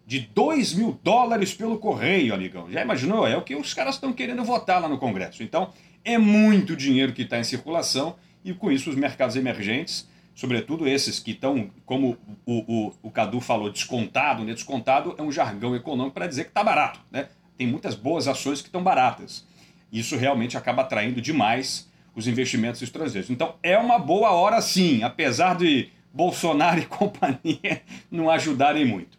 de 0.08 0.22
2 0.22 0.74
mil 0.74 1.00
dólares 1.04 1.54
pelo 1.54 1.78
correio, 1.78 2.34
amigão. 2.34 2.72
Já 2.72 2.82
imaginou? 2.82 3.28
É 3.28 3.38
o 3.38 3.44
que 3.44 3.56
os 3.56 3.76
caras 3.76 3.94
estão 3.94 4.12
querendo 4.12 4.44
votar 4.44 4.82
lá 4.82 4.90
no 4.90 4.98
Congresso. 4.98 5.44
Então, 5.44 5.72
é 6.06 6.18
muito 6.18 6.76
dinheiro 6.76 7.12
que 7.12 7.24
está 7.24 7.40
em 7.40 7.44
circulação 7.44 8.16
e 8.44 8.54
com 8.54 8.72
isso 8.72 8.92
os 8.92 8.96
mercados 8.96 9.36
emergentes, 9.36 10.08
sobretudo 10.36 10.88
esses 10.88 11.20
que 11.20 11.32
estão, 11.32 11.72
como 11.86 12.16
o, 12.46 12.88
o, 12.88 12.94
o 13.02 13.12
Cadu 13.12 13.42
falou, 13.42 13.72
descontado, 13.72 14.46
né? 14.46 14.54
Descontado 14.54 15.16
é 15.18 15.22
um 15.22 15.32
jargão 15.32 15.76
econômico 15.76 16.14
para 16.14 16.28
dizer 16.28 16.44
que 16.44 16.52
está 16.52 16.64
barato, 16.64 17.00
né? 17.12 17.28
Tem 17.58 17.66
muitas 17.66 17.96
boas 17.96 18.28
ações 18.28 18.62
que 18.62 18.68
estão 18.68 18.84
baratas. 18.84 19.48
Isso 19.92 20.16
realmente 20.16 20.58
acaba 20.58 20.84
atraindo 20.84 21.20
demais 21.20 21.90
os 22.16 22.28
investimentos 22.28 22.82
estrangeiros. 22.82 23.30
Então 23.30 23.56
é 23.64 23.78
uma 23.78 23.98
boa 23.98 24.32
hora 24.32 24.62
sim, 24.62 25.04
apesar 25.04 25.56
de 25.56 25.90
Bolsonaro 26.14 26.80
e 26.82 26.86
companhia 26.86 27.82
não 28.12 28.30
ajudarem 28.30 28.86
muito. 28.86 29.18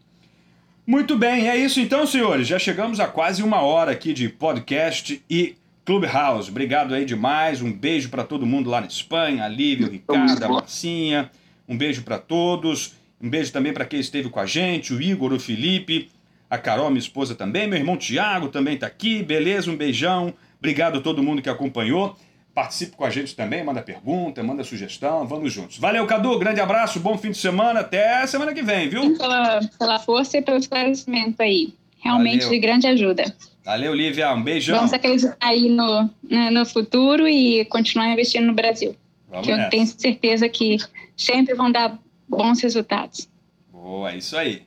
Muito 0.87 1.17
bem, 1.17 1.49
é 1.49 1.57
isso 1.57 1.81
então, 1.81 2.07
senhores. 2.07 2.47
Já 2.47 2.61
chegamos 2.61 3.01
a 3.01 3.09
quase 3.09 3.43
uma 3.43 3.61
hora 3.61 3.91
aqui 3.91 4.13
de 4.13 4.29
podcast 4.29 5.21
e 5.29 5.57
Clubhouse. 5.87 6.51
Obrigado 6.51 6.93
aí 6.93 7.05
demais. 7.05 7.63
Um 7.63 7.73
beijo 7.73 8.11
para 8.11 8.25
todo 8.25 8.45
mundo 8.45 8.69
lá 8.69 8.81
na 8.81 8.89
Espanha, 8.89 9.45
a 9.45 9.49
Lívia, 9.49 9.87
o 9.87 9.91
Ricardo, 9.91 10.45
a 10.45 10.49
Marcinha. 10.49 11.31
Um 11.69 11.79
beijo 11.79 12.03
para 12.03 12.19
todos. 12.19 12.95
Um 13.23 13.31
beijo 13.31 13.53
também 13.53 13.73
para 13.73 13.85
quem 13.85 14.01
esteve 14.01 14.29
com 14.29 14.41
a 14.41 14.45
gente, 14.45 14.93
o 14.93 15.01
Igor, 15.01 15.33
o 15.33 15.41
Felipe, 15.41 16.11
a 16.51 16.59
Carol, 16.59 16.91
minha 16.91 16.99
esposa 16.99 17.35
também, 17.35 17.67
meu 17.67 17.79
irmão 17.79 17.97
Tiago 17.97 18.49
também 18.49 18.75
está 18.75 18.87
aqui. 18.87 19.23
Beleza? 19.23 19.71
Um 19.71 19.77
beijão. 19.77 20.35
Obrigado 20.59 20.99
a 20.99 21.01
todo 21.01 21.23
mundo 21.23 21.41
que 21.41 21.49
acompanhou. 21.49 22.17
Participe 22.53 22.97
com 22.97 23.05
a 23.05 23.11
gente 23.11 23.37
também, 23.37 23.63
manda 23.63 23.81
pergunta, 23.83 24.43
manda 24.43 24.65
sugestão, 24.65 25.27
vamos 25.27 25.53
juntos. 25.53 25.79
Valeu, 25.79 26.07
Cadu, 26.07 26.39
grande 26.39 26.61
abraço, 26.61 26.99
bom 26.99 27.17
fim 27.17 27.31
de 27.31 27.37
semana, 27.37 27.81
até 27.81 28.27
semana 28.27 28.53
que 28.53 28.63
vem, 28.63 28.89
viu? 28.89 29.17
Pela, 29.17 29.61
pela 29.79 29.99
força 29.99 30.39
e 30.39 30.43
pelo 30.43 30.57
esclarecimento 30.57 31.43
aí. 31.43 31.75
Realmente 32.03 32.45
Valeu. 32.45 32.51
de 32.51 32.59
grande 32.59 32.87
ajuda. 32.87 33.35
Valeu, 33.67 33.93
Lívia, 33.93 34.33
um 34.33 34.45
beijão. 34.45 34.77
Vamos 34.77 34.93
acreditar 34.93 35.37
aí 35.41 35.69
no, 35.69 36.09
né, 36.23 36.51
no 36.51 36.65
futuro 36.65 37.27
e 37.27 37.65
continuar 37.65 38.07
investindo 38.13 38.47
no 38.47 38.55
Brasil. 38.55 38.95
Vamos 39.29 39.45
que 39.45 39.51
nessa. 39.53 39.67
eu 39.67 39.71
tenho 39.71 39.87
certeza 39.89 40.49
que 40.49 40.77
sempre 41.17 41.53
vão 41.53 41.73
dar 41.73 41.99
bons 42.29 42.61
resultados. 42.63 43.29
Boa, 43.73 44.13
é 44.13 44.19
isso 44.19 44.37
aí. 44.37 44.63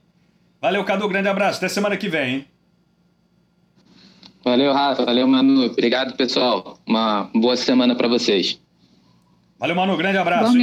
Valeu, 0.61 0.83
Cadu, 0.83 1.07
grande 1.07 1.29
abraço, 1.29 1.59
até 1.59 1.69
semana 1.69 1.95
que 1.95 2.09
vem, 2.09 2.35
hein? 2.35 2.45
Valeu, 4.43 4.73
Rafa. 4.73 5.05
Valeu, 5.05 5.25
Manu. 5.25 5.67
Obrigado, 5.67 6.17
pessoal. 6.17 6.77
Uma 6.85 7.29
boa 7.33 7.55
semana 7.55 7.95
para 7.95 8.09
vocês. 8.09 8.59
Valeu, 9.57 9.77
Manu. 9.77 9.95
Grande 9.95 10.17
abraço. 10.17 10.53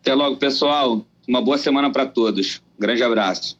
Até 0.00 0.14
logo, 0.14 0.36
pessoal. 0.36 1.06
Uma 1.28 1.40
boa 1.40 1.58
semana 1.58 1.92
para 1.92 2.06
todos. 2.06 2.60
Grande 2.76 3.04
abraço. 3.04 3.56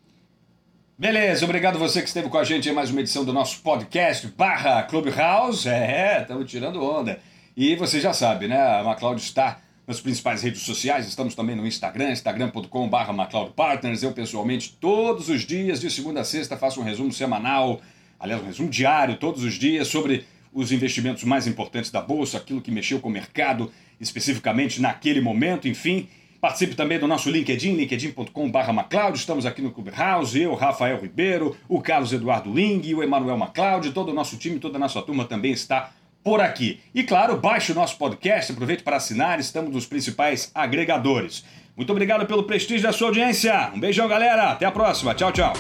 Beleza, 0.97 1.45
obrigado 1.45 1.79
você 1.79 2.01
que 2.01 2.09
esteve 2.09 2.29
com 2.29 2.39
a 2.39 2.45
gente 2.45 2.69
em 2.69 2.73
mais 2.73 2.91
uma 2.91 3.01
edição 3.01 3.25
do 3.25 3.33
nosso 3.33 3.61
podcast 3.61 4.27
barra 4.29 4.83
Clubhouse. 4.85 5.69
É, 5.69 6.23
estamos 6.23 6.51
tirando 6.51 6.83
onda. 6.83 7.19
E 7.57 7.75
você 7.77 8.01
já 8.01 8.13
sabe, 8.13 8.47
né? 8.47 8.57
A 8.57 8.85
MacLeod 8.85 9.21
está 9.21 9.61
nas 9.87 10.01
principais 10.01 10.43
redes 10.43 10.63
sociais, 10.63 11.07
estamos 11.07 11.35
também 11.35 11.57
no 11.57 11.67
Instagram, 11.67 12.11
instagram.com.br 12.13 13.13
MacLeodPartners. 13.13 14.03
Eu, 14.03 14.13
pessoalmente, 14.13 14.77
todos 14.81 15.29
os 15.29 15.43
dias, 15.43 15.81
de 15.81 15.91
segunda 15.91 16.21
a 16.21 16.25
sexta, 16.25 16.57
faço 16.57 16.81
um 16.81 16.85
resumo 16.85 17.13
semanal 17.13 17.81
aliás, 18.19 18.43
um 18.43 18.47
resumo 18.47 18.69
diário, 18.71 19.17
todos 19.17 19.45
os 19.45 19.55
dias, 19.55 19.89
sobre 19.89 20.25
os 20.53 20.73
investimentos 20.73 21.25
mais 21.25 21.47
importantes 21.47 21.91
da 21.91 22.01
Bolsa, 22.01 22.39
aquilo 22.39 22.61
que 22.61 22.71
mexeu 22.71 23.01
com 23.01 23.09
o 23.09 23.13
mercado 23.13 23.71
especificamente 24.01 24.81
naquele 24.81 25.21
momento, 25.21 25.69
enfim. 25.69 26.09
Participe 26.45 26.75
também 26.75 26.99
do 26.99 27.07
nosso 27.07 27.31
LinkedIn, 27.31 27.73
linkedin.com.br 27.73 28.73
MacLeod. 28.75 29.17
Estamos 29.17 29.47
aqui 29.47 29.63
no 29.63 29.71
Clubhouse, 29.71 30.39
eu, 30.39 30.53
Rafael 30.53 31.01
Ribeiro, 31.01 31.57
o 31.67 31.81
Carlos 31.81 32.13
Eduardo 32.13 32.53
Ling, 32.53 32.93
o 32.93 33.03
Emanuel 33.03 33.39
MacLeod, 33.39 33.93
todo 33.93 34.11
o 34.11 34.13
nosso 34.13 34.37
time, 34.37 34.59
toda 34.59 34.77
a 34.77 34.79
nossa 34.79 35.01
turma 35.01 35.25
também 35.25 35.53
está 35.53 35.93
por 36.23 36.43
aqui. 36.43 36.81
E 36.95 37.03
claro, 37.03 37.39
baixe 37.39 37.73
o 37.73 37.75
nosso 37.75 37.97
podcast, 37.97 38.53
aproveite 38.53 38.83
para 38.83 38.99
assinar, 38.99 39.41
estamos 39.41 39.73
nos 39.73 39.87
principais 39.87 40.51
agregadores. 40.55 41.47
Muito 41.75 41.91
obrigado 41.91 42.27
pelo 42.27 42.43
prestígio 42.43 42.83
da 42.83 42.93
sua 42.93 43.09
audiência. 43.09 43.71
Um 43.75 43.81
beijão, 43.81 44.07
galera. 44.07 44.51
Até 44.51 44.67
a 44.67 44.71
próxima. 44.71 45.15
Tchau, 45.15 45.33
tchau. 45.33 45.55